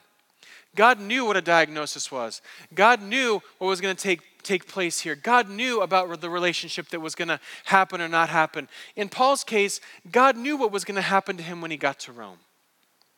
God 0.78 1.02
knew 1.02 1.26
what 1.26 1.36
a 1.36 1.42
diagnosis 1.42 2.12
was. 2.12 2.42
God 2.74 3.02
knew 3.02 3.42
what 3.58 3.68
was 3.68 3.82
going 3.82 3.96
to 3.96 4.02
take, 4.02 4.22
take 4.44 4.68
place 4.68 5.02
here. 5.02 5.16
God 5.16 5.50
knew 5.50 5.82
about 5.82 6.22
the 6.22 6.30
relationship 6.30 6.88
that 6.90 7.02
was 7.02 7.16
going 7.16 7.28
to 7.28 7.40
happen 7.66 8.00
or 8.00 8.08
not 8.08 8.30
happen. 8.30 8.70
In 8.96 9.10
Paul's 9.10 9.44
case, 9.44 9.82
God 10.10 10.38
knew 10.38 10.56
what 10.56 10.72
was 10.72 10.86
going 10.86 10.96
to 10.96 11.02
happen 11.02 11.36
to 11.36 11.44
him 11.44 11.60
when 11.60 11.72
he 11.72 11.78
got 11.78 12.00
to 12.02 12.14
Rome. 12.14 12.38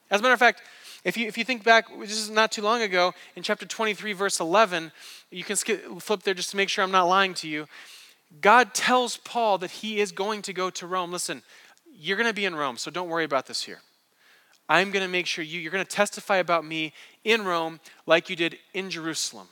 As 0.09 0.21
a 0.21 0.23
matter 0.23 0.33
of 0.33 0.39
fact, 0.39 0.61
if 1.03 1.17
you, 1.17 1.27
if 1.27 1.37
you 1.37 1.43
think 1.43 1.63
back, 1.63 1.85
this 1.99 2.17
is 2.17 2.29
not 2.29 2.51
too 2.51 2.61
long 2.61 2.81
ago, 2.81 3.13
in 3.35 3.43
chapter 3.43 3.65
23, 3.65 4.13
verse 4.13 4.39
11, 4.39 4.91
you 5.29 5.43
can 5.43 5.57
skip, 5.57 6.01
flip 6.01 6.23
there 6.23 6.33
just 6.33 6.51
to 6.51 6.57
make 6.57 6.69
sure 6.69 6.83
I'm 6.83 6.91
not 6.91 7.07
lying 7.07 7.33
to 7.35 7.47
you. 7.47 7.67
God 8.41 8.73
tells 8.73 9.17
Paul 9.17 9.57
that 9.59 9.71
he 9.71 9.99
is 9.99 10.11
going 10.13 10.41
to 10.43 10.53
go 10.53 10.69
to 10.71 10.87
Rome. 10.87 11.11
Listen, 11.11 11.43
you're 11.93 12.17
going 12.17 12.27
to 12.29 12.33
be 12.33 12.45
in 12.45 12.55
Rome, 12.55 12.77
so 12.77 12.89
don't 12.89 13.09
worry 13.09 13.25
about 13.25 13.47
this 13.47 13.63
here. 13.63 13.81
I'm 14.69 14.91
going 14.91 15.03
to 15.03 15.11
make 15.11 15.25
sure 15.25 15.43
you, 15.43 15.59
you're 15.59 15.71
going 15.71 15.83
to 15.83 15.89
testify 15.89 16.37
about 16.37 16.63
me 16.63 16.93
in 17.23 17.43
Rome 17.43 17.79
like 18.05 18.29
you 18.29 18.35
did 18.35 18.57
in 18.73 18.91
Jerusalem. 18.91 19.47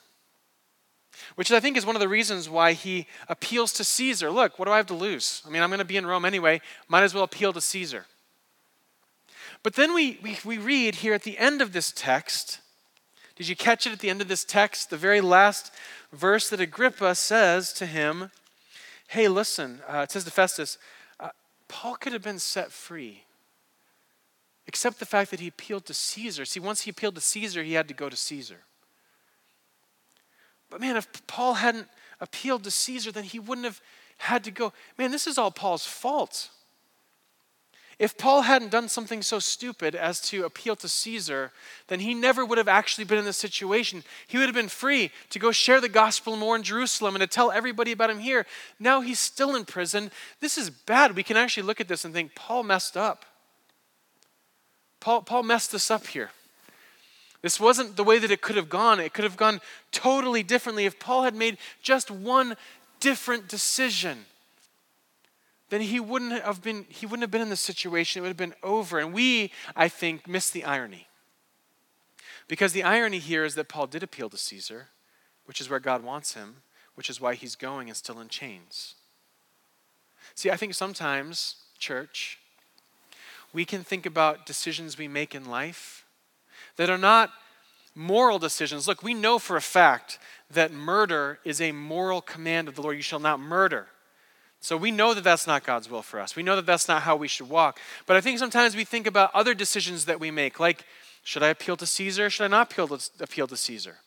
Which 1.34 1.52
I 1.52 1.60
think 1.60 1.76
is 1.76 1.86
one 1.86 1.96
of 1.96 2.00
the 2.00 2.08
reasons 2.08 2.48
why 2.48 2.74
he 2.74 3.08
appeals 3.28 3.74
to 3.74 3.84
Caesar. 3.84 4.30
Look, 4.30 4.60
what 4.60 4.66
do 4.66 4.72
I 4.72 4.78
have 4.78 4.86
to 4.88 4.94
lose? 4.94 5.42
I 5.46 5.50
mean, 5.50 5.64
I'm 5.64 5.70
going 5.70 5.80
to 5.80 5.86
be 5.86 5.98
in 5.98 6.06
Rome 6.06 6.26
anyway. 6.26 6.62
Might 6.88 7.02
as 7.02 7.16
well 7.16 7.24
appeal 7.24 7.52
to 7.54 7.62
Caesar. 7.62 8.06
But 9.64 9.74
then 9.74 9.96
we, 9.96 10.20
we, 10.22 10.38
we 10.46 10.60
read 10.60 10.96
here 10.96 11.16
at 11.16 11.24
the 11.24 11.40
end 11.40 11.62
of 11.62 11.74
this 11.74 11.92
text. 11.92 12.60
Did 13.36 13.48
you 13.48 13.56
catch 13.56 13.88
it 13.88 13.94
at 13.94 14.00
the 14.00 14.12
end 14.12 14.22
of 14.22 14.28
this 14.28 14.44
text? 14.44 14.92
The 14.92 14.98
very 14.98 15.20
last 15.20 15.74
verse 16.14 16.48
that 16.50 16.62
Agrippa 16.62 17.16
says 17.16 17.74
to 17.74 17.88
him 17.88 18.30
Hey, 19.10 19.30
listen, 19.30 19.80
uh, 19.88 20.00
it 20.00 20.12
says 20.12 20.26
to 20.26 20.32
Festus, 20.32 20.78
uh, 21.18 21.30
Paul 21.70 21.96
could 21.96 22.12
have 22.12 22.22
been 22.22 22.40
set 22.40 22.74
free 22.74 23.24
except 24.68 25.00
the 25.00 25.06
fact 25.06 25.32
that 25.32 25.40
he 25.40 25.48
appealed 25.48 25.86
to 25.86 25.94
Caesar. 25.94 26.46
See, 26.46 26.60
once 26.60 26.82
he 26.82 26.92
appealed 26.92 27.16
to 27.16 27.22
Caesar, 27.22 27.64
he 27.64 27.74
had 27.74 27.88
to 27.88 27.94
go 27.94 28.10
to 28.10 28.18
Caesar. 28.18 28.60
But 30.70 30.82
man, 30.82 30.98
if 30.98 31.26
Paul 31.28 31.56
hadn't 31.56 31.88
appealed 32.20 32.64
to 32.66 32.72
Caesar, 32.72 33.12
then 33.12 33.24
he 33.24 33.40
wouldn't 33.40 33.66
have 33.66 33.82
had 34.18 34.44
to 34.44 34.52
go. 34.52 34.74
Man, 34.98 35.12
this 35.12 35.28
is 35.28 35.38
all 35.38 35.52
Paul's 35.52 35.86
fault. 35.86 36.50
If 38.00 38.16
Paul 38.16 38.44
hadn't 38.44 38.70
done 38.70 38.90
something 38.90 39.24
so 39.24 39.40
stupid 39.40 39.96
as 39.96 40.22
to 40.30 40.46
appeal 40.46 40.76
to 40.76 40.88
Caesar, 40.88 41.52
then 41.88 42.00
he 42.00 42.14
never 42.14 42.46
would 42.46 42.60
have 42.60 42.68
actually 42.68 43.06
been 43.06 43.18
in 43.18 43.26
this 43.26 43.38
situation. 43.38 44.04
He 44.28 44.38
would 44.38 44.46
have 44.46 44.54
been 44.54 44.68
free 44.68 45.12
to 45.32 45.40
go 45.40 45.52
share 45.52 45.82
the 45.82 45.90
gospel 45.90 46.36
more 46.36 46.56
in 46.56 46.62
Jerusalem 46.62 47.16
and 47.16 47.22
to 47.22 47.28
tell 47.28 47.50
everybody 47.50 47.92
about 47.92 48.12
him 48.12 48.20
here. 48.20 48.46
Now 48.80 49.02
he's 49.02 49.20
still 49.20 49.56
in 49.56 49.66
prison. 49.66 50.12
This 50.42 50.60
is 50.60 50.70
bad. 50.70 51.16
We 51.16 51.24
can 51.24 51.38
actually 51.38 51.64
look 51.64 51.82
at 51.82 51.88
this 51.88 52.06
and 52.06 52.14
think 52.14 52.36
Paul 52.36 52.62
messed 52.62 52.98
up. 52.98 53.26
Paul, 55.00 55.22
Paul 55.22 55.44
messed 55.44 55.72
this 55.72 55.92
up 55.92 56.08
here. 56.08 56.32
This 57.42 57.60
wasn't 57.60 57.96
the 57.96 58.04
way 58.04 58.18
that 58.20 58.32
it 58.32 58.42
could 58.42 58.56
have 58.56 58.70
gone. 58.70 59.00
It 59.00 59.14
could 59.14 59.24
have 59.24 59.38
gone 59.38 59.62
totally 59.92 60.44
differently 60.44 60.86
if 60.86 61.00
Paul 61.00 61.24
had 61.24 61.36
made 61.36 61.58
just 61.82 62.10
one 62.10 62.58
different 63.00 63.48
decision. 63.48 64.26
Then 65.70 65.82
he 65.82 66.00
wouldn't 66.00 66.42
have 66.42 66.64
been 66.64 66.86
he 66.90 67.06
wouldn't 67.06 67.24
have 67.24 67.32
been 67.32 67.42
in 67.42 67.50
this 67.50 67.62
situation. 67.62 68.20
It 68.20 68.22
would 68.24 68.30
have 68.30 68.38
been 68.38 68.56
over. 68.64 69.00
And 69.00 69.14
we, 69.14 69.52
I 69.76 69.88
think, 69.88 70.28
miss 70.28 70.50
the 70.50 70.64
irony. 70.64 71.08
Because 72.48 72.72
the 72.72 72.84
irony 72.84 73.20
here 73.20 73.44
is 73.44 73.56
that 73.56 73.68
Paul 73.68 73.88
did 73.88 74.04
appeal 74.04 74.30
to 74.30 74.38
Caesar, 74.38 74.88
which 75.46 75.60
is 75.60 75.70
where 75.70 75.80
God 75.80 76.04
wants 76.04 76.34
him, 76.34 76.58
which 76.96 77.10
is 77.10 77.20
why 77.20 77.36
he's 77.36 77.56
going 77.56 77.90
and 77.90 77.98
still 77.98 78.20
in 78.20 78.30
chains. 78.30 78.96
See, 80.34 80.50
I 80.50 80.56
think 80.56 80.74
sometimes, 80.74 81.56
church, 81.78 82.40
we 83.54 83.66
can 83.66 83.84
think 83.84 84.06
about 84.06 84.46
decisions 84.46 84.98
we 84.98 85.08
make 85.08 85.34
in 85.34 85.46
life 85.46 86.06
that 86.76 86.90
are 86.90 86.98
not 86.98 87.32
moral 87.96 88.40
decisions. 88.40 88.88
Look, 88.88 89.02
we 89.02 89.14
know 89.14 89.40
for 89.40 89.58
a 89.58 89.62
fact 89.62 90.20
that 90.52 90.72
murder 90.72 91.40
is 91.44 91.60
a 91.60 91.72
moral 91.72 92.22
command 92.22 92.68
of 92.68 92.76
the 92.76 92.82
Lord. 92.82 92.96
You 92.96 93.02
shall 93.02 93.20
not 93.20 93.40
murder. 93.40 93.88
So 94.60 94.78
we 94.78 94.92
know 94.92 95.14
that 95.14 95.24
that's 95.24 95.48
not 95.48 95.64
God's 95.64 95.90
will 95.90 96.02
for 96.02 96.20
us. 96.20 96.36
We 96.36 96.44
know 96.44 96.56
that 96.56 96.66
that's 96.66 96.88
not 96.88 97.04
how 97.04 97.16
we 97.16 97.28
should 97.28 97.50
walk. 97.50 97.80
But 98.06 98.18
I 98.18 98.22
think 98.22 98.40
sometimes 98.40 98.76
we 98.76 98.84
think 98.84 99.08
about 99.08 99.32
other 99.34 99.54
decisions 99.54 100.06
that 100.06 100.20
we 100.20 100.32
make, 100.32 100.60
like 100.60 100.86
should 101.24 101.44
I 101.44 101.50
appeal 101.50 101.76
to 101.78 101.86
Caesar? 101.86 102.30
Should 102.30 102.46
I 102.46 102.48
not 102.48 102.72
appeal 102.72 102.88
to, 102.88 103.10
appeal 103.20 103.48
to 103.48 103.58
Caesar? 103.58 103.98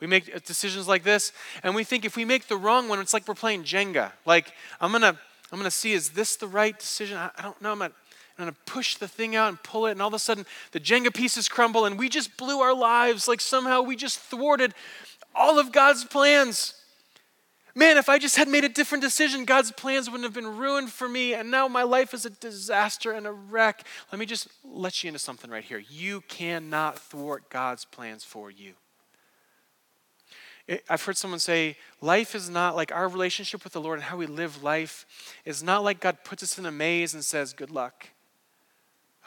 We 0.00 0.06
make 0.06 0.32
uh, 0.34 0.38
decisions 0.44 0.86
like 0.86 1.02
this, 1.02 1.32
and 1.64 1.74
we 1.74 1.82
think 1.82 2.04
if 2.04 2.16
we 2.16 2.24
make 2.24 2.46
the 2.46 2.56
wrong 2.56 2.88
one, 2.88 3.00
it's 3.00 3.12
like 3.12 3.26
we're 3.26 3.34
playing 3.34 3.64
Jenga. 3.64 4.12
Like 4.24 4.52
I'm 4.80 4.92
gonna, 4.92 5.18
I'm 5.50 5.58
gonna 5.58 5.72
see 5.72 5.92
is 5.92 6.10
this 6.10 6.36
the 6.36 6.46
right 6.46 6.78
decision? 6.78 7.18
I, 7.18 7.30
I 7.36 7.42
don't 7.42 7.60
know. 7.60 7.72
I'm 7.72 7.78
I'm 8.38 8.44
gonna 8.44 8.56
push 8.66 8.94
the 8.94 9.08
thing 9.08 9.34
out 9.34 9.48
and 9.48 9.62
pull 9.62 9.86
it, 9.86 9.92
and 9.92 10.02
all 10.02 10.08
of 10.08 10.14
a 10.14 10.18
sudden 10.18 10.46
the 10.70 10.78
Jenga 10.78 11.12
pieces 11.12 11.48
crumble, 11.48 11.84
and 11.84 11.98
we 11.98 12.08
just 12.08 12.36
blew 12.36 12.60
our 12.60 12.74
lives. 12.74 13.26
Like 13.26 13.40
somehow 13.40 13.82
we 13.82 13.96
just 13.96 14.20
thwarted 14.20 14.74
all 15.34 15.58
of 15.58 15.72
God's 15.72 16.04
plans. 16.04 16.74
Man, 17.74 17.96
if 17.96 18.08
I 18.08 18.18
just 18.18 18.36
had 18.36 18.48
made 18.48 18.64
a 18.64 18.68
different 18.68 19.02
decision, 19.02 19.44
God's 19.44 19.70
plans 19.70 20.08
wouldn't 20.08 20.24
have 20.24 20.34
been 20.34 20.56
ruined 20.56 20.90
for 20.90 21.08
me, 21.08 21.34
and 21.34 21.50
now 21.50 21.68
my 21.68 21.82
life 21.82 22.14
is 22.14 22.24
a 22.24 22.30
disaster 22.30 23.12
and 23.12 23.26
a 23.26 23.32
wreck. 23.32 23.84
Let 24.10 24.18
me 24.18 24.26
just 24.26 24.48
let 24.64 25.02
you 25.02 25.08
into 25.08 25.20
something 25.20 25.50
right 25.50 25.62
here. 25.62 25.82
You 25.88 26.22
cannot 26.22 26.98
thwart 26.98 27.50
God's 27.50 27.84
plans 27.84 28.24
for 28.24 28.50
you. 28.50 28.74
I've 30.88 31.02
heard 31.02 31.16
someone 31.16 31.40
say, 31.40 31.76
life 32.00 32.34
is 32.34 32.50
not 32.50 32.76
like 32.76 32.92
our 32.92 33.08
relationship 33.08 33.64
with 33.64 33.72
the 33.72 33.80
Lord 33.80 33.98
and 33.98 34.04
how 34.04 34.16
we 34.16 34.26
live 34.26 34.62
life 34.62 35.06
is 35.44 35.62
not 35.62 35.82
like 35.82 36.00
God 36.00 36.18
puts 36.24 36.42
us 36.42 36.58
in 36.58 36.66
a 36.66 36.70
maze 36.70 37.14
and 37.14 37.24
says, 37.24 37.52
Good 37.52 37.70
luck. 37.70 38.08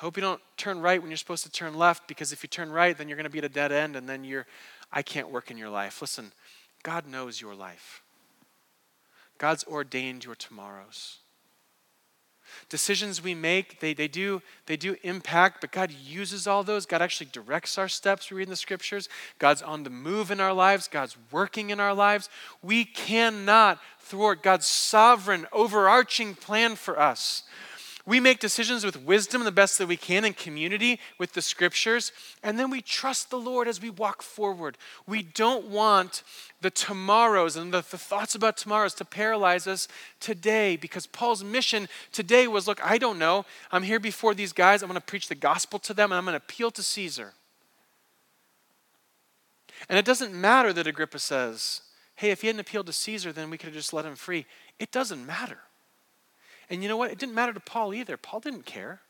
I 0.01 0.03
hope 0.03 0.17
you 0.17 0.21
don't 0.21 0.41
turn 0.57 0.79
right 0.81 0.99
when 0.99 1.11
you're 1.11 1.17
supposed 1.17 1.43
to 1.43 1.51
turn 1.51 1.75
left 1.75 2.07
because 2.07 2.31
if 2.31 2.41
you 2.41 2.49
turn 2.49 2.71
right, 2.71 2.97
then 2.97 3.07
you're 3.07 3.17
going 3.17 3.25
to 3.25 3.29
be 3.29 3.37
at 3.37 3.43
a 3.43 3.49
dead 3.49 3.71
end 3.71 3.95
and 3.95 4.09
then 4.09 4.23
you're, 4.23 4.47
I 4.91 5.03
can't 5.03 5.29
work 5.29 5.51
in 5.51 5.59
your 5.59 5.69
life. 5.69 6.01
Listen, 6.01 6.31
God 6.81 7.07
knows 7.07 7.39
your 7.39 7.53
life. 7.53 8.01
God's 9.37 9.63
ordained 9.65 10.25
your 10.25 10.33
tomorrows. 10.33 11.17
Decisions 12.67 13.21
we 13.21 13.35
make, 13.35 13.79
they, 13.79 13.93
they, 13.93 14.07
do, 14.07 14.41
they 14.65 14.75
do 14.75 14.95
impact, 15.03 15.61
but 15.61 15.71
God 15.71 15.91
uses 15.91 16.47
all 16.47 16.63
those. 16.63 16.87
God 16.87 17.03
actually 17.03 17.29
directs 17.31 17.77
our 17.77 17.87
steps. 17.87 18.31
We 18.31 18.37
read 18.37 18.47
in 18.47 18.49
the 18.49 18.55
scriptures. 18.55 19.07
God's 19.37 19.61
on 19.61 19.83
the 19.83 19.91
move 19.91 20.31
in 20.31 20.39
our 20.39 20.51
lives, 20.51 20.87
God's 20.87 21.15
working 21.31 21.69
in 21.69 21.79
our 21.79 21.93
lives. 21.93 22.27
We 22.63 22.85
cannot 22.85 23.79
thwart 23.99 24.41
God's 24.41 24.65
sovereign, 24.65 25.45
overarching 25.53 26.33
plan 26.33 26.75
for 26.75 26.99
us. 26.99 27.43
We 28.05 28.19
make 28.19 28.39
decisions 28.39 28.83
with 28.83 29.03
wisdom 29.03 29.43
the 29.43 29.51
best 29.51 29.77
that 29.77 29.87
we 29.87 29.97
can 29.97 30.25
in 30.25 30.33
community 30.33 30.99
with 31.19 31.33
the 31.33 31.41
scriptures, 31.41 32.11
and 32.41 32.57
then 32.57 32.71
we 32.71 32.81
trust 32.81 33.29
the 33.29 33.37
Lord 33.37 33.67
as 33.67 33.81
we 33.81 33.91
walk 33.91 34.23
forward. 34.23 34.77
We 35.05 35.21
don't 35.21 35.67
want 35.67 36.23
the 36.61 36.71
tomorrows 36.71 37.55
and 37.55 37.71
the, 37.71 37.81
the, 37.81 37.97
thoughts 37.97 38.33
about 38.33 38.57
tomorrows 38.57 38.95
to 38.95 39.05
paralyze 39.05 39.67
us 39.67 39.87
today 40.19 40.77
because 40.77 41.05
Paul's 41.05 41.43
mission 41.43 41.87
today 42.11 42.47
was 42.47 42.67
look, 42.67 42.83
I 42.83 42.97
don't 42.97 43.19
know. 43.19 43.45
I'm 43.71 43.83
here 43.83 43.99
before 43.99 44.33
these 44.33 44.53
guys. 44.53 44.81
I'm 44.81 44.89
going 44.89 44.99
to 44.99 45.05
preach 45.05 45.27
the 45.27 45.35
gospel 45.35 45.77
to 45.79 45.93
them, 45.93 46.11
and 46.11 46.17
I'm 46.17 46.25
going 46.25 46.33
to 46.33 46.43
appeal 46.43 46.71
to 46.71 46.83
Caesar. 46.83 47.33
And 49.89 49.97
it 49.97 50.05
doesn't 50.05 50.33
matter 50.33 50.73
that 50.73 50.87
Agrippa 50.87 51.19
says, 51.19 51.81
hey, 52.15 52.31
if 52.31 52.41
he 52.41 52.47
hadn't 52.47 52.59
appealed 52.59 52.87
to 52.87 52.93
Caesar, 52.93 53.31
then 53.31 53.49
we 53.49 53.57
could 53.57 53.67
have 53.67 53.75
just 53.75 53.93
let 53.93 54.05
him 54.05 54.15
free. 54.15 54.45
It 54.79 54.91
doesn't 54.91 55.25
matter. 55.25 55.59
And 56.71 56.81
you 56.81 56.87
know 56.87 56.95
what? 56.95 57.11
It 57.11 57.19
didn't 57.19 57.35
matter 57.35 57.51
to 57.51 57.59
Paul 57.59 57.93
either. 57.93 58.15
Paul 58.15 58.39
didn't 58.39 58.65
care. 58.65 59.01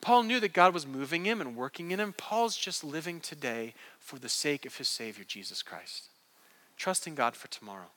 Paul 0.00 0.24
knew 0.24 0.40
that 0.40 0.52
God 0.52 0.74
was 0.74 0.86
moving 0.86 1.24
him 1.24 1.40
and 1.40 1.54
working 1.54 1.92
in 1.92 2.00
him. 2.00 2.12
Paul's 2.12 2.56
just 2.56 2.82
living 2.82 3.20
today 3.20 3.74
for 4.00 4.18
the 4.18 4.28
sake 4.28 4.66
of 4.66 4.76
his 4.76 4.88
Savior, 4.88 5.24
Jesus 5.24 5.62
Christ. 5.62 6.08
Trusting 6.76 7.14
God 7.14 7.36
for 7.36 7.46
tomorrow. 7.48 7.92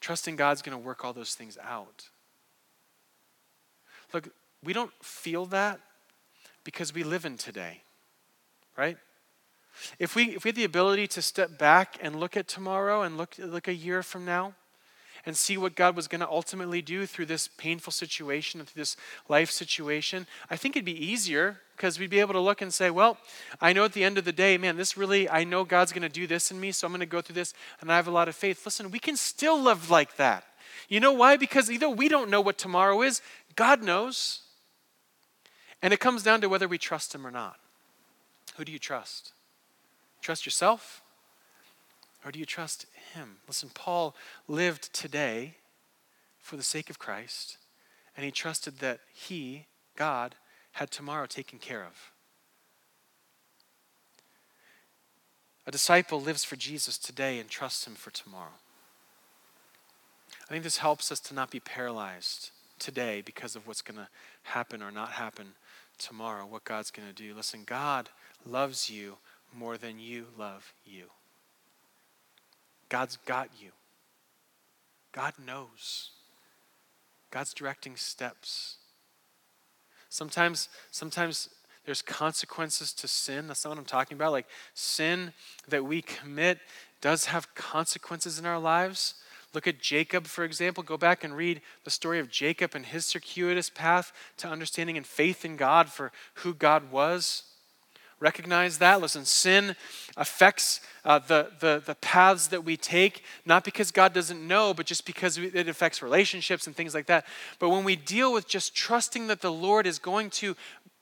Trusting 0.00 0.36
God's 0.36 0.62
going 0.62 0.78
to 0.78 0.82
work 0.82 1.04
all 1.04 1.12
those 1.12 1.34
things 1.34 1.58
out. 1.60 2.08
Look, 4.14 4.28
we 4.62 4.72
don't 4.72 4.92
feel 5.02 5.44
that 5.46 5.80
because 6.62 6.94
we 6.94 7.02
live 7.02 7.24
in 7.24 7.36
today, 7.36 7.82
right? 8.76 8.96
If 9.98 10.14
we, 10.14 10.36
if 10.36 10.44
we 10.44 10.50
had 10.50 10.54
the 10.54 10.64
ability 10.64 11.08
to 11.08 11.22
step 11.22 11.58
back 11.58 11.96
and 12.00 12.20
look 12.20 12.36
at 12.36 12.46
tomorrow 12.46 13.02
and 13.02 13.16
look, 13.16 13.34
look 13.38 13.66
a 13.66 13.74
year 13.74 14.04
from 14.04 14.24
now, 14.24 14.54
and 15.26 15.36
see 15.36 15.56
what 15.56 15.74
God 15.74 15.96
was 15.96 16.08
going 16.08 16.20
to 16.20 16.28
ultimately 16.28 16.82
do 16.82 17.06
through 17.06 17.26
this 17.26 17.48
painful 17.48 17.92
situation 17.92 18.60
and 18.60 18.68
through 18.68 18.80
this 18.80 18.96
life 19.28 19.50
situation, 19.50 20.26
I 20.50 20.56
think 20.56 20.76
it'd 20.76 20.84
be 20.84 21.04
easier 21.04 21.60
because 21.76 21.98
we'd 21.98 22.10
be 22.10 22.20
able 22.20 22.34
to 22.34 22.40
look 22.40 22.60
and 22.60 22.74
say, 22.74 22.90
well, 22.90 23.18
I 23.60 23.72
know 23.72 23.84
at 23.84 23.92
the 23.92 24.04
end 24.04 24.18
of 24.18 24.24
the 24.24 24.32
day, 24.32 24.58
man, 24.58 24.76
this 24.76 24.96
really, 24.96 25.28
I 25.28 25.44
know 25.44 25.64
God's 25.64 25.92
going 25.92 26.02
to 26.02 26.08
do 26.08 26.26
this 26.26 26.50
in 26.50 26.58
me, 26.58 26.72
so 26.72 26.86
I'm 26.86 26.92
going 26.92 27.00
to 27.00 27.06
go 27.06 27.20
through 27.20 27.34
this, 27.34 27.54
and 27.80 27.90
I 27.90 27.96
have 27.96 28.08
a 28.08 28.12
lot 28.12 28.28
of 28.28 28.34
faith. 28.34 28.64
Listen, 28.64 28.90
we 28.90 28.98
can 28.98 29.16
still 29.16 29.60
live 29.60 29.90
like 29.90 30.16
that. 30.16 30.44
You 30.88 31.00
know 31.00 31.12
why? 31.12 31.36
Because 31.36 31.70
either 31.70 31.88
we 31.88 32.08
don't 32.08 32.30
know 32.30 32.40
what 32.40 32.58
tomorrow 32.58 33.02
is, 33.02 33.22
God 33.54 33.82
knows. 33.82 34.40
And 35.82 35.92
it 35.92 36.00
comes 36.00 36.22
down 36.22 36.40
to 36.40 36.48
whether 36.48 36.66
we 36.66 36.78
trust 36.78 37.14
Him 37.14 37.26
or 37.26 37.30
not. 37.30 37.58
Who 38.56 38.64
do 38.64 38.72
you 38.72 38.78
trust? 38.78 39.32
Trust 40.20 40.46
yourself? 40.46 41.02
Or 42.28 42.30
do 42.30 42.38
you 42.38 42.44
trust 42.44 42.84
Him? 43.14 43.36
Listen, 43.46 43.70
Paul 43.72 44.14
lived 44.46 44.92
today 44.92 45.54
for 46.38 46.56
the 46.58 46.62
sake 46.62 46.90
of 46.90 46.98
Christ, 46.98 47.56
and 48.14 48.22
he 48.22 48.30
trusted 48.30 48.80
that 48.80 49.00
He, 49.14 49.64
God, 49.96 50.34
had 50.72 50.90
tomorrow 50.90 51.24
taken 51.24 51.58
care 51.58 51.82
of. 51.82 52.12
A 55.66 55.70
disciple 55.70 56.20
lives 56.20 56.44
for 56.44 56.56
Jesus 56.56 56.98
today 56.98 57.38
and 57.38 57.48
trusts 57.48 57.86
Him 57.86 57.94
for 57.94 58.10
tomorrow. 58.10 58.60
I 60.50 60.52
think 60.52 60.64
this 60.64 60.76
helps 60.76 61.10
us 61.10 61.20
to 61.20 61.34
not 61.34 61.50
be 61.50 61.60
paralyzed 61.60 62.50
today 62.78 63.22
because 63.24 63.56
of 63.56 63.66
what's 63.66 63.80
going 63.80 63.96
to 63.96 64.08
happen 64.42 64.82
or 64.82 64.90
not 64.90 65.12
happen 65.12 65.54
tomorrow, 65.96 66.44
what 66.44 66.64
God's 66.64 66.90
going 66.90 67.08
to 67.08 67.14
do. 67.14 67.32
Listen, 67.34 67.62
God 67.64 68.10
loves 68.44 68.90
you 68.90 69.16
more 69.56 69.78
than 69.78 69.98
you 69.98 70.26
love 70.36 70.74
you. 70.84 71.06
God's 72.88 73.18
got 73.26 73.50
you. 73.60 73.70
God 75.12 75.34
knows. 75.44 76.10
God's 77.30 77.52
directing 77.52 77.96
steps. 77.96 78.76
Sometimes, 80.08 80.68
sometimes 80.90 81.50
there's 81.84 82.02
consequences 82.02 82.92
to 82.94 83.08
sin. 83.08 83.46
That's 83.46 83.64
not 83.64 83.70
what 83.70 83.78
I'm 83.78 83.84
talking 83.84 84.16
about. 84.16 84.32
Like 84.32 84.46
sin 84.74 85.32
that 85.68 85.84
we 85.84 86.02
commit 86.02 86.58
does 87.00 87.26
have 87.26 87.54
consequences 87.54 88.38
in 88.38 88.46
our 88.46 88.58
lives. 88.58 89.14
Look 89.54 89.66
at 89.66 89.80
Jacob, 89.80 90.26
for 90.26 90.44
example. 90.44 90.82
Go 90.82 90.96
back 90.96 91.24
and 91.24 91.34
read 91.34 91.62
the 91.84 91.90
story 91.90 92.18
of 92.18 92.30
Jacob 92.30 92.74
and 92.74 92.84
his 92.84 93.06
circuitous 93.06 93.70
path 93.70 94.12
to 94.38 94.48
understanding 94.48 94.96
and 94.96 95.06
faith 95.06 95.44
in 95.44 95.56
God 95.56 95.88
for 95.88 96.12
who 96.34 96.52
God 96.52 96.90
was. 96.90 97.44
Recognize 98.20 98.78
that. 98.78 99.00
Listen, 99.00 99.24
sin 99.24 99.76
affects 100.16 100.80
uh, 101.04 101.20
the, 101.20 101.52
the, 101.60 101.82
the 101.84 101.94
paths 101.96 102.48
that 102.48 102.64
we 102.64 102.76
take, 102.76 103.22
not 103.46 103.64
because 103.64 103.92
God 103.92 104.12
doesn't 104.12 104.44
know, 104.44 104.74
but 104.74 104.86
just 104.86 105.06
because 105.06 105.38
it 105.38 105.68
affects 105.68 106.02
relationships 106.02 106.66
and 106.66 106.74
things 106.74 106.94
like 106.94 107.06
that. 107.06 107.24
But 107.60 107.68
when 107.68 107.84
we 107.84 107.94
deal 107.94 108.32
with 108.32 108.48
just 108.48 108.74
trusting 108.74 109.28
that 109.28 109.40
the 109.40 109.52
Lord 109.52 109.86
is 109.86 110.00
going 110.00 110.30
to 110.30 110.56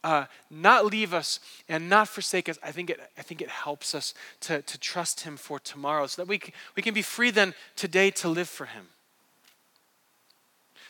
uh, 0.04 0.26
not 0.50 0.84
leave 0.84 1.14
us 1.14 1.40
and 1.70 1.88
not 1.88 2.06
forsake 2.06 2.50
us, 2.50 2.58
I 2.62 2.70
think 2.70 2.90
it, 2.90 3.00
I 3.16 3.22
think 3.22 3.40
it 3.40 3.48
helps 3.48 3.94
us 3.94 4.12
to, 4.40 4.60
to 4.60 4.78
trust 4.78 5.22
Him 5.22 5.38
for 5.38 5.58
tomorrow 5.58 6.06
so 6.06 6.22
that 6.22 6.28
we, 6.28 6.40
we 6.76 6.82
can 6.82 6.92
be 6.92 7.02
free 7.02 7.30
then 7.30 7.54
today 7.76 8.10
to 8.10 8.28
live 8.28 8.48
for 8.48 8.66
Him. 8.66 8.88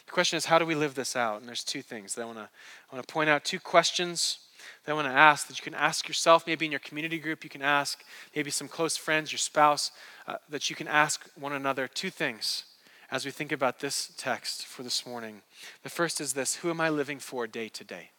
The 0.07 0.13
question 0.13 0.37
is, 0.37 0.47
how 0.47 0.59
do 0.59 0.67
we 0.67 0.75
live 0.75 0.95
this 0.95 1.15
out? 1.15 1.41
And 1.41 1.49
there's 1.49 1.65
two 1.65 1.83
things 1.83 2.15
that 2.15 2.23
I 2.23 2.25
want 2.25 2.39
to 2.39 2.49
I 2.91 2.95
want 2.95 3.07
to 3.07 3.13
point 3.13 3.31
out 3.31 3.45
two 3.45 3.61
questions 3.61 4.39
that 4.85 4.93
I 4.93 4.95
want 4.95 5.09
to 5.09 5.15
ask 5.15 5.47
that 5.49 5.59
you 5.59 5.63
can 5.63 5.75
ask 5.75 6.09
yourself, 6.09 6.47
maybe 6.47 6.65
in 6.65 6.73
your 6.73 6.81
community 6.81 7.19
group, 7.19 7.45
you 7.45 7.51
can 7.51 7.63
ask 7.63 8.05
maybe 8.35 8.51
some 8.51 8.69
close 8.69 8.97
friends, 8.97 9.33
your 9.33 9.39
spouse, 9.39 9.91
uh, 10.27 10.37
that 10.49 10.71
you 10.71 10.77
can 10.77 10.89
ask 10.89 11.29
one 11.35 11.53
another 11.53 11.89
two 11.89 12.11
things 12.11 12.65
as 13.11 13.25
we 13.25 13.31
think 13.31 13.53
about 13.53 13.81
this 13.81 14.13
text 14.17 14.67
for 14.67 14.83
this 14.83 15.07
morning. 15.07 15.43
The 15.83 15.91
first 15.91 16.21
is 16.21 16.33
this 16.33 16.57
Who 16.57 16.71
am 16.71 16.81
I 16.81 16.89
living 16.89 17.19
for 17.19 17.47
day 17.47 17.69
to 17.69 17.85
day? 17.85 18.11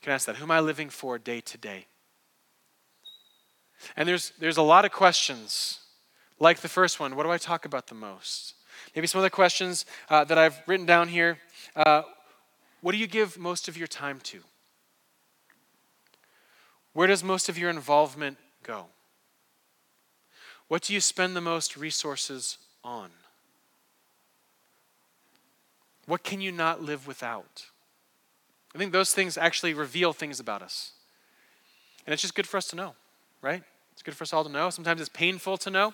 You 0.00 0.04
can 0.04 0.12
ask 0.12 0.26
that. 0.26 0.36
Who 0.36 0.44
am 0.44 0.50
I 0.50 0.60
living 0.60 0.88
for 0.88 1.18
day 1.18 1.40
to 1.40 1.58
day? 1.58 1.86
And 3.96 4.08
there's, 4.08 4.32
there's 4.38 4.56
a 4.56 4.62
lot 4.62 4.84
of 4.84 4.92
questions, 4.92 5.80
like 6.38 6.60
the 6.60 6.68
first 6.68 7.00
one 7.00 7.16
what 7.16 7.24
do 7.24 7.30
I 7.30 7.38
talk 7.38 7.64
about 7.64 7.86
the 7.86 7.94
most? 7.94 8.54
Maybe 8.94 9.06
some 9.06 9.18
other 9.18 9.30
questions 9.30 9.84
uh, 10.08 10.24
that 10.24 10.38
I've 10.38 10.60
written 10.66 10.86
down 10.86 11.08
here. 11.08 11.38
Uh, 11.76 12.02
what 12.80 12.92
do 12.92 12.98
you 12.98 13.06
give 13.06 13.38
most 13.38 13.68
of 13.68 13.76
your 13.76 13.86
time 13.86 14.20
to? 14.24 14.40
Where 16.92 17.06
does 17.06 17.22
most 17.22 17.48
of 17.48 17.58
your 17.58 17.70
involvement 17.70 18.38
go? 18.62 18.86
What 20.68 20.82
do 20.82 20.94
you 20.94 21.00
spend 21.00 21.36
the 21.36 21.40
most 21.40 21.76
resources 21.76 22.58
on? 22.82 23.10
What 26.06 26.24
can 26.24 26.40
you 26.40 26.52
not 26.52 26.82
live 26.82 27.06
without? 27.06 27.66
I 28.74 28.78
think 28.78 28.92
those 28.92 29.12
things 29.12 29.36
actually 29.36 29.74
reveal 29.74 30.12
things 30.12 30.40
about 30.40 30.62
us. 30.62 30.92
And 32.06 32.12
it's 32.12 32.22
just 32.22 32.34
good 32.34 32.46
for 32.46 32.56
us 32.56 32.66
to 32.68 32.76
know, 32.76 32.94
right? 33.42 33.62
It's 33.92 34.02
good 34.02 34.16
for 34.16 34.22
us 34.22 34.32
all 34.32 34.44
to 34.44 34.50
know. 34.50 34.70
Sometimes 34.70 35.00
it's 35.00 35.10
painful 35.10 35.58
to 35.58 35.70
know. 35.70 35.92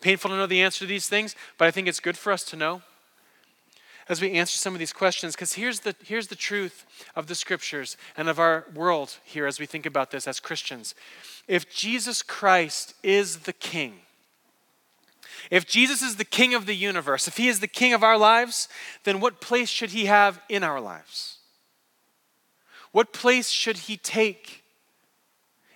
Painful 0.00 0.30
to 0.30 0.36
know 0.36 0.46
the 0.46 0.62
answer 0.62 0.80
to 0.80 0.86
these 0.86 1.08
things, 1.08 1.34
but 1.58 1.68
I 1.68 1.70
think 1.70 1.88
it's 1.88 2.00
good 2.00 2.16
for 2.16 2.32
us 2.32 2.44
to 2.44 2.56
know 2.56 2.82
as 4.12 4.20
we 4.20 4.32
answer 4.32 4.58
some 4.58 4.74
of 4.74 4.78
these 4.78 4.92
questions 4.92 5.34
because 5.34 5.54
here's 5.54 5.80
the, 5.80 5.96
here's 6.04 6.28
the 6.28 6.36
truth 6.36 6.84
of 7.16 7.26
the 7.26 7.34
scriptures 7.34 7.96
and 8.14 8.28
of 8.28 8.38
our 8.38 8.66
world 8.74 9.16
here 9.24 9.46
as 9.46 9.58
we 9.58 9.64
think 9.64 9.86
about 9.86 10.10
this 10.10 10.28
as 10.28 10.38
Christians. 10.38 10.94
If 11.48 11.74
Jesus 11.74 12.22
Christ 12.22 12.94
is 13.02 13.38
the 13.40 13.54
King, 13.54 14.00
if 15.50 15.66
Jesus 15.66 16.02
is 16.02 16.16
the 16.16 16.26
King 16.26 16.54
of 16.54 16.66
the 16.66 16.76
universe, 16.76 17.26
if 17.26 17.38
He 17.38 17.48
is 17.48 17.60
the 17.60 17.66
King 17.66 17.94
of 17.94 18.02
our 18.02 18.18
lives, 18.18 18.68
then 19.04 19.18
what 19.18 19.40
place 19.40 19.70
should 19.70 19.90
He 19.90 20.04
have 20.04 20.40
in 20.48 20.62
our 20.62 20.80
lives? 20.80 21.38
What 22.92 23.14
place 23.14 23.48
should 23.48 23.78
He 23.78 23.96
take 23.96 24.62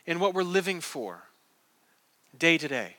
in 0.05 0.21
what 0.21 0.35
we're 0.35 0.43
living 0.43 0.83
for 0.83 1.23
day 2.37 2.59
to 2.59 2.69
day? 2.69 2.97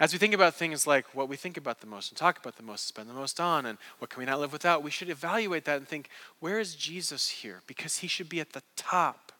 As 0.00 0.12
we 0.12 0.18
think 0.18 0.34
about 0.34 0.54
things 0.54 0.86
like 0.86 1.14
what 1.14 1.28
we 1.28 1.36
think 1.36 1.56
about 1.56 1.80
the 1.80 1.86
most 1.86 2.10
and 2.10 2.18
talk 2.18 2.38
about 2.38 2.56
the 2.56 2.62
most, 2.62 2.84
and 2.84 2.88
spend 2.88 3.08
the 3.08 3.14
most 3.14 3.40
on, 3.40 3.64
and 3.66 3.78
what 3.98 4.10
can 4.10 4.20
we 4.20 4.26
not 4.26 4.40
live 4.40 4.52
without, 4.52 4.82
we 4.82 4.90
should 4.90 5.08
evaluate 5.08 5.64
that 5.66 5.76
and 5.76 5.86
think, 5.86 6.08
where 6.40 6.58
is 6.58 6.74
Jesus 6.74 7.28
here? 7.28 7.62
Because 7.66 7.98
he 7.98 8.08
should 8.08 8.28
be 8.28 8.40
at 8.40 8.52
the 8.52 8.62
top. 8.76 9.32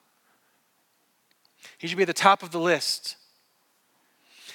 He 1.78 1.88
should 1.88 1.96
be 1.96 2.04
at 2.04 2.08
the 2.08 2.12
top 2.12 2.42
of 2.42 2.52
the 2.52 2.60
list. 2.60 3.16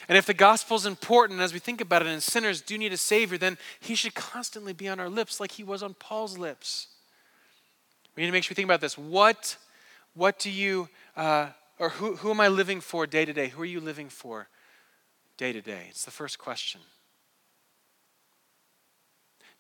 And 0.08 0.18
if 0.18 0.26
the 0.26 0.34
gospel 0.34 0.78
is 0.78 0.86
important, 0.86 1.42
as 1.42 1.54
we 1.54 1.60
think 1.60 1.82
about 1.82 2.02
it, 2.02 2.08
and 2.08 2.24
sinners 2.24 2.62
do 2.62 2.78
need 2.78 2.94
a 2.94 2.98
Savior, 2.98 3.38
then 3.38 3.58
he 3.80 3.94
should 3.94 4.16
constantly 4.16 4.74
be 4.74 4.88
on 4.88 5.00
our 5.00 5.10
lips 5.10 5.40
like 5.40 5.52
he 5.52 5.64
was 5.64 5.84
on 5.84 5.94
Paul's 5.96 6.38
lips. 6.38 6.88
We 8.16 8.24
need 8.24 8.28
to 8.28 8.34
make 8.34 8.44
sure 8.44 8.54
we 8.54 8.56
think 8.56 8.68
about 8.68 8.82
this. 8.82 8.98
What, 8.98 9.58
what 10.14 10.40
do 10.40 10.50
you, 10.50 10.90
uh, 11.16 11.50
or 11.78 11.90
who, 11.90 12.16
who 12.16 12.32
am 12.32 12.40
I 12.40 12.48
living 12.48 12.82
for 12.82 13.06
day 13.06 13.26
to 13.26 13.34
day? 13.34 13.50
Who 13.50 13.62
are 13.62 13.66
you 13.66 13.82
living 13.82 14.10
for? 14.10 14.48
Day 15.40 15.54
to 15.54 15.62
day? 15.62 15.88
It's 15.90 16.04
the 16.04 16.12
first 16.12 16.38
question. 16.38 16.82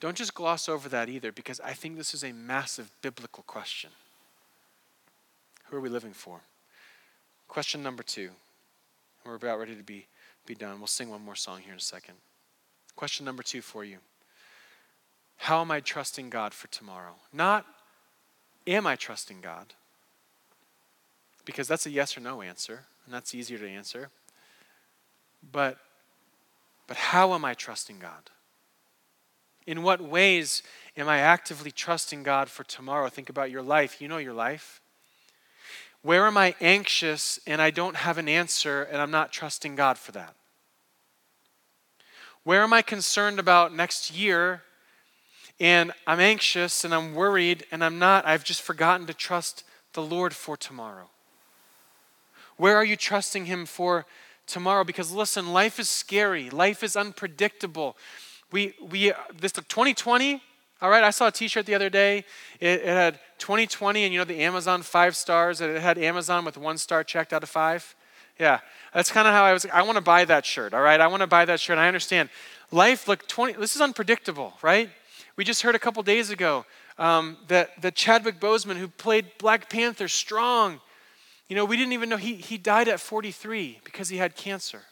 Don't 0.01 0.17
just 0.17 0.33
gloss 0.33 0.67
over 0.67 0.89
that 0.89 1.07
either, 1.07 1.31
because 1.31 1.61
I 1.61 1.71
think 1.71 1.97
this 1.97 2.13
is 2.13 2.21
a 2.21 2.33
massive 2.33 2.91
biblical 3.01 3.43
question. 3.47 3.89
Who 5.65 5.77
are 5.77 5.81
we 5.81 5.87
living 5.87 6.11
for? 6.11 6.41
Question 7.47 7.81
number 7.81 8.03
two. 8.03 8.31
We're 9.25 9.35
about 9.35 9.57
ready 9.57 9.75
to 9.75 9.83
be, 9.83 10.07
be 10.45 10.53
done. 10.53 10.79
We'll 10.79 10.87
sing 10.87 11.09
one 11.09 11.23
more 11.23 11.35
song 11.35 11.61
here 11.61 11.71
in 11.71 11.77
a 11.77 11.81
second. 11.81 12.15
Question 12.97 13.25
number 13.25 13.43
two 13.43 13.61
for 13.61 13.85
you 13.85 13.99
How 15.37 15.61
am 15.61 15.71
I 15.71 15.79
trusting 15.79 16.29
God 16.29 16.53
for 16.53 16.67
tomorrow? 16.67 17.15
Not, 17.31 17.65
am 18.67 18.85
I 18.85 18.97
trusting 18.97 19.39
God? 19.39 19.73
Because 21.45 21.69
that's 21.69 21.85
a 21.85 21.89
yes 21.89 22.17
or 22.17 22.19
no 22.19 22.41
answer, 22.41 22.83
and 23.05 23.13
that's 23.13 23.33
easier 23.33 23.57
to 23.59 23.69
answer. 23.69 24.09
But, 25.51 25.77
but 26.87 26.97
how 26.97 27.33
am 27.33 27.45
I 27.45 27.53
trusting 27.53 27.99
God? 27.99 28.29
In 29.65 29.83
what 29.83 30.01
ways 30.01 30.63
am 30.97 31.07
I 31.07 31.19
actively 31.19 31.71
trusting 31.71 32.23
God 32.23 32.49
for 32.49 32.63
tomorrow? 32.63 33.09
Think 33.09 33.29
about 33.29 33.51
your 33.51 33.61
life. 33.61 34.01
You 34.01 34.07
know 34.07 34.17
your 34.17 34.33
life. 34.33 34.81
Where 36.01 36.25
am 36.25 36.37
I 36.37 36.55
anxious 36.61 37.39
and 37.45 37.61
I 37.61 37.71
don't 37.71 37.95
have 37.95 38.17
an 38.17 38.29
answer 38.29 38.83
and 38.83 39.01
I'm 39.01 39.11
not 39.11 39.31
trusting 39.31 39.75
God 39.75 39.97
for 39.97 40.11
that? 40.13 40.33
Where 42.43 42.63
am 42.63 42.73
I 42.73 42.81
concerned 42.81 43.37
about 43.37 43.75
next 43.75 44.15
year 44.15 44.63
and 45.59 45.91
I'm 46.07 46.21
anxious 46.21 46.85
and 46.85 46.93
I'm 46.93 47.13
worried 47.13 47.65
and 47.71 47.83
I'm 47.83 47.99
not, 47.99 48.25
I've 48.25 48.45
just 48.45 48.61
forgotten 48.61 49.07
to 49.07 49.13
trust 49.13 49.65
the 49.93 50.01
Lord 50.01 50.33
for 50.33 50.55
tomorrow? 50.55 51.09
Where 52.55 52.77
are 52.77 52.85
you 52.85 52.95
trusting 52.95 53.45
Him 53.45 53.65
for 53.65 54.05
tomorrow 54.49 54.83
because 54.83 55.11
listen, 55.11 55.53
life 55.53 55.79
is 55.79 55.89
scary, 55.89 56.49
life 56.49 56.83
is 56.83 56.95
unpredictable. 56.95 57.95
We, 58.51 58.73
we, 58.81 59.13
this 59.39 59.51
2020, 59.51 60.41
all 60.81 60.89
right, 60.89 61.03
I 61.03 61.09
saw 61.09 61.27
a 61.27 61.31
t 61.31 61.47
shirt 61.47 61.65
the 61.65 61.75
other 61.75 61.89
day. 61.89 62.23
It, 62.59 62.81
it, 62.81 62.87
had 62.87 63.19
2020 63.37 64.05
and 64.05 64.13
you 64.13 64.19
know 64.19 64.25
the 64.25 64.39
Amazon 64.41 64.81
five 64.81 65.15
stars, 65.15 65.61
and 65.61 65.75
it 65.75 65.81
had 65.81 65.97
Amazon 65.97 66.45
with 66.45 66.57
one 66.57 66.77
star 66.77 67.03
checked 67.03 67.33
out 67.33 67.43
of 67.43 67.49
five. 67.49 67.95
Yeah, 68.39 68.59
that's 68.93 69.11
kind 69.11 69.27
of 69.27 69.33
how 69.33 69.43
I 69.43 69.51
was. 69.51 69.65
I 69.65 69.81
want 69.81 69.97
to 69.97 70.01
buy 70.01 70.23
that 70.25 70.45
shirt, 70.45 70.73
all 70.73 70.81
right? 70.81 71.01
I 71.01 71.07
want 71.07 71.21
to 71.21 71.27
buy 71.27 71.43
that 71.45 71.59
shirt. 71.59 71.77
I 71.77 71.87
understand. 71.87 72.29
Life, 72.71 73.07
look, 73.07 73.27
20, 73.27 73.53
this 73.53 73.75
is 73.75 73.81
unpredictable, 73.81 74.53
right? 74.61 74.89
We 75.35 75.43
just 75.43 75.63
heard 75.63 75.75
a 75.75 75.79
couple 75.79 76.03
days 76.03 76.29
ago 76.29 76.65
um, 76.97 77.37
that, 77.47 77.81
that 77.81 77.95
Chadwick 77.95 78.39
Boseman, 78.39 78.75
who 78.75 78.87
played 78.87 79.25
Black 79.37 79.69
Panther, 79.69 80.07
strong, 80.07 80.79
you 81.49 81.55
know, 81.55 81.65
we 81.65 81.75
didn't 81.75 81.93
even 81.93 82.09
know 82.09 82.17
he, 82.17 82.35
he 82.35 82.57
died 82.57 82.87
at 82.87 82.99
43 82.99 83.79
because 83.83 84.07
he 84.09 84.17
had 84.17 84.35
cancer. 84.35 84.83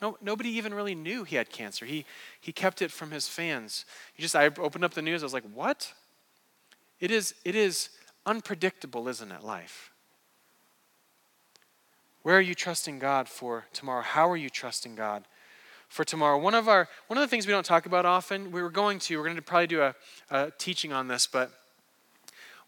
No, 0.00 0.16
nobody 0.22 0.48
even 0.50 0.72
really 0.72 0.94
knew 0.94 1.22
he 1.24 1.36
had 1.36 1.50
cancer. 1.50 1.84
He, 1.84 2.06
he 2.40 2.50
kept 2.50 2.80
it 2.82 2.90
from 2.90 3.10
his 3.10 3.28
fans. 3.28 3.84
He 4.14 4.22
just, 4.22 4.34
I 4.34 4.46
opened 4.46 4.84
up 4.84 4.94
the 4.94 5.02
news, 5.02 5.22
I 5.22 5.26
was 5.26 5.34
like, 5.34 5.44
what? 5.52 5.92
It 6.98 7.10
is, 7.10 7.34
it 7.44 7.54
is 7.54 7.90
unpredictable, 8.24 9.06
isn't 9.08 9.30
it, 9.30 9.44
life? 9.44 9.90
Where 12.22 12.36
are 12.36 12.42
you 12.42 12.54
trusting 12.54 12.98
God 12.98 13.28
for 13.28 13.66
tomorrow? 13.72 14.02
How 14.02 14.30
are 14.30 14.36
you 14.36 14.50
trusting 14.50 14.94
God 14.94 15.24
for 15.88 16.04
tomorrow? 16.04 16.38
One 16.38 16.54
of 16.54 16.68
our 16.68 16.88
one 17.06 17.16
of 17.16 17.22
the 17.22 17.28
things 17.28 17.46
we 17.46 17.52
don't 17.52 17.64
talk 17.64 17.86
about 17.86 18.04
often, 18.04 18.50
we 18.50 18.60
were 18.60 18.70
going 18.70 18.98
to, 19.00 19.16
we're 19.16 19.24
going 19.24 19.36
to 19.36 19.42
probably 19.42 19.66
do 19.66 19.82
a, 19.82 19.94
a 20.30 20.52
teaching 20.58 20.92
on 20.92 21.08
this, 21.08 21.26
but 21.26 21.50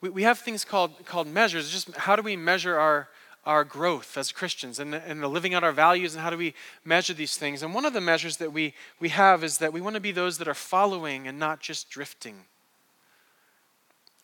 we, 0.00 0.08
we 0.08 0.22
have 0.22 0.38
things 0.38 0.64
called 0.64 1.04
called 1.04 1.26
measures. 1.26 1.70
Just 1.70 1.94
how 1.96 2.16
do 2.16 2.22
we 2.22 2.36
measure 2.36 2.78
our 2.78 3.08
our 3.44 3.64
growth 3.64 4.18
as 4.18 4.32
Christians 4.32 4.78
and, 4.78 4.94
and 4.94 5.24
living 5.26 5.54
out 5.54 5.64
our 5.64 5.72
values 5.72 6.14
and 6.14 6.22
how 6.22 6.30
do 6.30 6.36
we 6.36 6.54
measure 6.84 7.14
these 7.14 7.36
things. 7.36 7.62
And 7.62 7.74
one 7.74 7.84
of 7.84 7.94
the 7.94 8.00
measures 8.00 8.36
that 8.36 8.52
we, 8.52 8.74
we 8.98 9.08
have 9.08 9.42
is 9.42 9.58
that 9.58 9.72
we 9.72 9.80
want 9.80 9.94
to 9.94 10.00
be 10.00 10.12
those 10.12 10.38
that 10.38 10.48
are 10.48 10.54
following 10.54 11.26
and 11.26 11.38
not 11.38 11.60
just 11.60 11.88
drifting. 11.88 12.44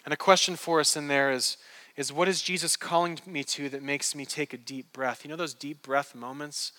And 0.04 0.12
a 0.12 0.16
question 0.16 0.54
for 0.54 0.80
us 0.80 0.96
in 0.96 1.08
there 1.08 1.30
is, 1.30 1.56
is 1.96 2.12
what 2.12 2.28
is 2.28 2.42
Jesus 2.42 2.76
calling 2.76 3.18
me 3.26 3.42
to 3.44 3.70
that 3.70 3.82
makes 3.82 4.14
me 4.14 4.26
take 4.26 4.52
a 4.52 4.58
deep 4.58 4.92
breath? 4.92 5.24
You 5.24 5.30
know 5.30 5.36
those 5.36 5.54
deep 5.54 5.82
breath 5.82 6.14
moments? 6.14 6.72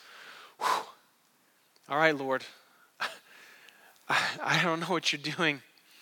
Whew. 0.60 0.84
All 1.90 1.98
right, 1.98 2.16
Lord, 2.16 2.44
I 4.10 4.62
don't 4.64 4.80
know 4.80 4.88
what 4.88 5.12
you're 5.12 5.22
doing. 5.36 5.62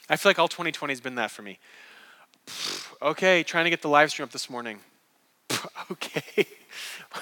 I 0.10 0.18
feel 0.18 0.30
like 0.30 0.40
all 0.40 0.48
2020 0.48 0.92
has 0.92 1.00
been 1.00 1.16
that 1.16 1.32
for 1.32 1.44
me. 1.44 1.60
Okay, 3.02 3.42
trying 3.44 3.64
to 3.64 3.70
get 3.70 3.82
the 3.82 3.88
live 3.88 4.12
stream 4.12 4.26
up 4.26 4.32
this 4.32 4.50
morning. 4.50 4.80
okay. 5.92 6.48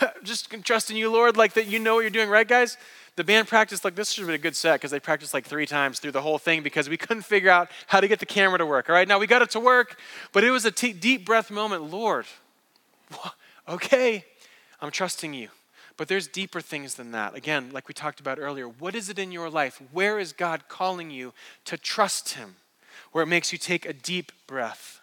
Just 0.23 0.51
trusting 0.63 0.97
you, 0.97 1.11
Lord, 1.11 1.37
like 1.37 1.53
that 1.53 1.67
you 1.67 1.79
know 1.79 1.95
what 1.95 2.01
you're 2.01 2.09
doing, 2.09 2.29
right, 2.29 2.47
guys? 2.47 2.77
The 3.15 3.23
band 3.23 3.47
practiced 3.47 3.83
like 3.83 3.95
this 3.95 4.11
should 4.11 4.21
have 4.21 4.27
been 4.27 4.35
a 4.35 4.39
good 4.39 4.55
set 4.55 4.75
because 4.79 4.89
they 4.89 4.99
practiced 4.99 5.33
like 5.33 5.45
three 5.45 5.67
times 5.67 5.99
through 5.99 6.11
the 6.11 6.21
whole 6.21 6.39
thing 6.39 6.63
because 6.63 6.89
we 6.89 6.97
couldn't 6.97 7.23
figure 7.23 7.51
out 7.51 7.69
how 7.87 7.99
to 7.99 8.07
get 8.07 8.19
the 8.19 8.25
camera 8.25 8.57
to 8.57 8.65
work. 8.65 8.89
All 8.89 8.95
right, 8.95 9.07
now 9.07 9.19
we 9.19 9.27
got 9.27 9.43
it 9.43 9.51
to 9.51 9.59
work, 9.59 9.99
but 10.31 10.43
it 10.43 10.49
was 10.49 10.65
a 10.65 10.71
t- 10.71 10.93
deep 10.93 11.25
breath 11.25 11.51
moment. 11.51 11.91
Lord, 11.91 12.25
okay, 13.69 14.25
I'm 14.81 14.89
trusting 14.89 15.33
you. 15.33 15.49
But 15.95 16.07
there's 16.07 16.27
deeper 16.27 16.59
things 16.59 16.95
than 16.95 17.11
that. 17.11 17.35
Again, 17.35 17.69
like 17.71 17.87
we 17.87 17.93
talked 17.93 18.19
about 18.19 18.39
earlier, 18.39 18.67
what 18.67 18.95
is 18.95 19.09
it 19.09 19.19
in 19.19 19.31
your 19.31 19.47
life? 19.47 19.79
Where 19.91 20.17
is 20.17 20.33
God 20.33 20.67
calling 20.67 21.11
you 21.11 21.33
to 21.65 21.77
trust 21.77 22.29
Him? 22.29 22.55
Where 23.11 23.23
it 23.23 23.27
makes 23.27 23.51
you 23.51 23.59
take 23.59 23.85
a 23.85 23.93
deep 23.93 24.31
breath. 24.47 25.01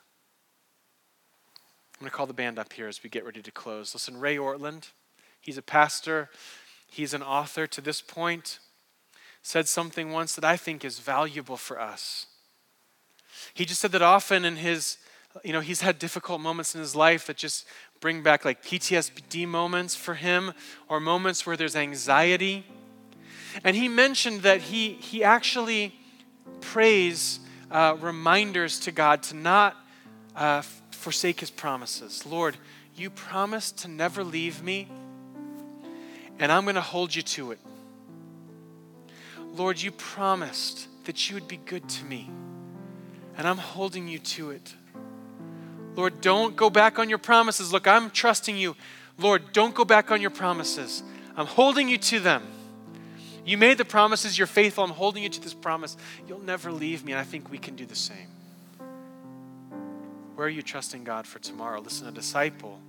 I'm 2.01 2.05
going 2.05 2.13
to 2.13 2.17
call 2.17 2.27
the 2.27 2.33
band 2.33 2.59
up 2.59 2.73
here 2.73 2.89
as 2.89 3.03
we 3.03 3.11
get 3.11 3.27
ready 3.27 3.43
to 3.43 3.51
close. 3.51 3.95
Listen, 3.95 4.19
Ray 4.19 4.37
Ortlund, 4.37 4.89
he's 5.39 5.59
a 5.59 5.63
pastor, 5.63 6.31
he's 6.91 7.13
an 7.13 7.23
author 7.23 7.67
to 7.67 7.83
this 7.83 8.01
point, 8.01 8.59
said 9.43 9.69
something 9.69 10.11
once 10.11 10.35
that 10.35 10.45
I 10.45 10.57
think 10.57 10.83
is 10.83 10.99
valuable 10.99 11.59
for 11.59 11.79
us. 11.79 12.25
He 13.53 13.67
just 13.67 13.83
said 13.83 13.93
that 13.93 14.01
often 14.01 14.47
in 14.47 14.57
his, 14.57 14.97
you 15.45 15.53
know, 15.53 15.61
he's 15.61 15.83
had 15.83 15.99
difficult 15.99 16.41
moments 16.41 16.75
in 16.75 16.81
his 16.81 16.97
life 16.97 17.27
that 17.27 17.37
just 17.37 17.67
bring 18.01 18.23
back 18.23 18.47
like 18.47 18.63
PTSD 18.63 19.47
moments 19.47 19.95
for 19.95 20.15
him 20.15 20.55
or 20.89 21.01
moments 21.01 21.45
where 21.45 21.57
there's 21.59 21.77
anxiety. 21.77 22.65
And 23.63 23.77
he 23.77 23.89
mentioned 23.89 24.41
that 24.41 24.63
he, 24.63 24.95
he 24.95 25.23
actually 25.23 25.95
prays 26.63 27.41
uh, 27.71 27.99
reminders 28.01 28.81
to 28.81 28.91
God 28.91 29.23
to 29.25 29.37
not 29.37 29.77
uh, 30.35 30.63
forsake 31.01 31.41
his 31.41 31.51
promises. 31.51 32.27
Lord, 32.27 32.57
you 32.95 33.11
promised 33.11 33.79
to 33.79 33.89
never 33.89 34.23
leave 34.23 34.63
me, 34.63 34.89
and 36.39 36.53
I'm 36.53 36.65
going 36.65 36.75
to 36.75 36.81
hold 36.81 37.15
you 37.15 37.23
to 37.23 37.53
it. 37.53 37.59
Lord, 39.55 39.81
you 39.81 39.91
promised 39.91 40.87
that 41.05 41.29
you 41.29 41.35
would 41.35 41.49
be 41.49 41.57
good 41.57 41.89
to 41.89 42.05
me, 42.05 42.31
and 43.37 43.49
I'm 43.49 43.59
holding 43.59 44.07
you 44.09 44.19
to 44.19 44.51
it. 44.51 44.75
Lord, 45.97 46.21
don't 46.21 46.55
go 46.55 46.71
back 46.71 46.99
on 46.99 47.09
your 47.09 47.19
promises. 47.19 47.73
Look, 47.73 47.89
I'm 47.89 48.11
trusting 48.11 48.57
you. 48.57 48.77
Lord, 49.19 49.53
don't 49.53 49.75
go 49.75 49.85
back 49.85 50.11
on 50.11 50.21
your 50.21 50.31
promises. 50.31 51.03
I'm 51.37 51.47
holding 51.47 51.89
you 51.89 51.99
to 51.99 52.21
them. 52.21 52.43
You 53.45 53.57
made 53.57 53.79
the 53.79 53.85
promises, 53.85 54.37
you're 54.37 54.47
faithful. 54.47 54.85
I'm 54.85 54.91
holding 54.91 55.23
you 55.23 55.31
to 55.31 55.41
this 55.41 55.55
promise. 55.55 55.97
You'll 56.29 56.45
never 56.45 56.71
leave 56.71 57.05
me, 57.05 57.13
and 57.13 57.19
I 57.19 57.25
think 57.25 57.51
we 57.51 57.59
can 57.59 57.75
do 57.75 57.87
the 57.87 57.97
same. 57.97 58.29
Where 60.41 60.47
are 60.47 60.51
you 60.51 60.63
trusting 60.63 61.05
God 61.05 61.27
for 61.27 61.39
tomorrow? 61.39 61.83
Listen, 61.83 62.09
a 62.09 62.13
disciple 62.13 62.81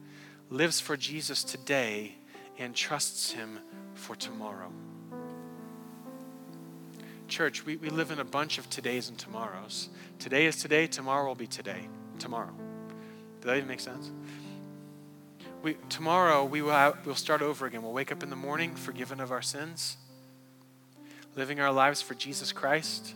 lives 0.50 0.80
for 0.80 0.96
Jesus 0.96 1.44
today 1.44 2.16
and 2.58 2.74
trusts 2.74 3.34
Him 3.34 3.60
for 3.94 4.16
tomorrow. 4.16 4.72
church, 7.28 7.66
we, 7.66 7.76
we 7.76 7.90
live 7.90 8.10
in 8.10 8.20
a 8.20 8.24
bunch 8.24 8.58
of 8.58 8.70
todays 8.70 9.10
and 9.10 9.18
tomorrows. 9.18 9.90
Today 10.18 10.46
is 10.46 10.62
today, 10.62 10.88
tomorrow 10.88 11.28
will 11.28 11.36
be 11.36 11.46
today, 11.46 11.90
tomorrow. 12.20 12.54
Does 13.42 13.48
that 13.48 13.58
even 13.58 13.68
make 13.68 13.82
sense? 13.82 14.12
We, 15.62 15.76
tomorrow, 15.90 16.46
we 16.46 16.62
will 16.62 16.72
have, 16.72 17.06
we'll 17.06 17.16
start 17.16 17.42
over 17.42 17.66
again. 17.66 17.82
We'll 17.82 17.92
wake 17.92 18.14
up 18.14 18.24
in 18.24 18.30
the 18.30 18.38
morning, 18.38 18.76
forgiven 18.76 19.20
of 19.20 19.30
our 19.30 19.42
sins, 19.42 19.98
living 21.36 21.60
our 21.60 21.74
lives 21.74 22.02
for 22.02 22.14
Jesus 22.14 22.54
Christ. 22.54 23.14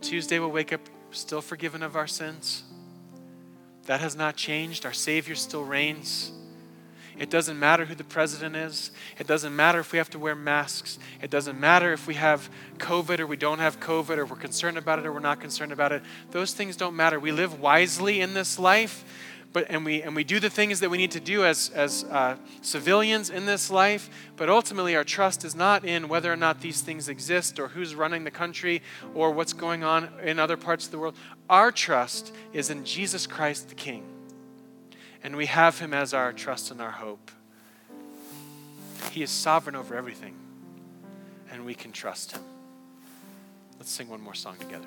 Tuesday, 0.00 0.40
we'll 0.40 0.50
wake 0.50 0.72
up 0.72 0.80
still 1.12 1.40
forgiven 1.40 1.84
of 1.84 1.94
our 1.94 2.08
sins. 2.08 2.64
That 3.88 4.00
has 4.00 4.14
not 4.14 4.36
changed. 4.36 4.84
Our 4.84 4.92
Savior 4.92 5.34
still 5.34 5.64
reigns. 5.64 6.30
It 7.18 7.30
doesn't 7.30 7.58
matter 7.58 7.86
who 7.86 7.94
the 7.94 8.04
president 8.04 8.54
is. 8.54 8.90
It 9.18 9.26
doesn't 9.26 9.56
matter 9.56 9.80
if 9.80 9.92
we 9.92 9.98
have 9.98 10.10
to 10.10 10.18
wear 10.18 10.34
masks. 10.34 10.98
It 11.22 11.30
doesn't 11.30 11.58
matter 11.58 11.94
if 11.94 12.06
we 12.06 12.12
have 12.14 12.50
COVID 12.76 13.18
or 13.18 13.26
we 13.26 13.38
don't 13.38 13.60
have 13.60 13.80
COVID 13.80 14.18
or 14.18 14.26
we're 14.26 14.36
concerned 14.36 14.76
about 14.76 14.98
it 14.98 15.06
or 15.06 15.12
we're 15.12 15.20
not 15.20 15.40
concerned 15.40 15.72
about 15.72 15.92
it. 15.92 16.02
Those 16.32 16.52
things 16.52 16.76
don't 16.76 16.96
matter. 16.96 17.18
We 17.18 17.32
live 17.32 17.60
wisely 17.60 18.20
in 18.20 18.34
this 18.34 18.58
life, 18.58 19.04
but 19.52 19.66
and 19.68 19.84
we 19.84 20.02
and 20.02 20.14
we 20.14 20.24
do 20.24 20.40
the 20.40 20.50
things 20.50 20.80
that 20.80 20.90
we 20.90 20.98
need 20.98 21.10
to 21.12 21.20
do 21.20 21.44
as 21.44 21.70
as 21.74 22.04
uh, 22.04 22.36
civilians 22.60 23.30
in 23.30 23.46
this 23.46 23.70
life. 23.70 24.10
But 24.36 24.48
ultimately, 24.48 24.94
our 24.94 25.04
trust 25.04 25.44
is 25.44 25.54
not 25.54 25.84
in 25.84 26.08
whether 26.08 26.32
or 26.32 26.36
not 26.36 26.60
these 26.60 26.82
things 26.82 27.08
exist 27.08 27.58
or 27.58 27.68
who's 27.68 27.94
running 27.94 28.24
the 28.24 28.30
country 28.30 28.82
or 29.14 29.30
what's 29.30 29.52
going 29.52 29.84
on 29.84 30.10
in 30.22 30.38
other 30.38 30.56
parts 30.56 30.86
of 30.86 30.92
the 30.92 30.98
world. 30.98 31.16
Our 31.48 31.72
trust 31.72 32.34
is 32.52 32.70
in 32.70 32.84
Jesus 32.84 33.26
Christ, 33.26 33.68
the 33.68 33.74
King 33.74 34.04
and 35.22 35.36
we 35.36 35.46
have 35.46 35.78
him 35.78 35.92
as 35.92 36.14
our 36.14 36.32
trust 36.32 36.70
and 36.70 36.80
our 36.80 36.90
hope. 36.90 37.30
He 39.10 39.22
is 39.22 39.30
sovereign 39.30 39.76
over 39.76 39.94
everything, 39.94 40.34
and 41.50 41.64
we 41.64 41.74
can 41.74 41.92
trust 41.92 42.32
him. 42.32 42.42
Let's 43.78 43.90
sing 43.90 44.08
one 44.08 44.20
more 44.20 44.34
song 44.34 44.56
together. 44.58 44.86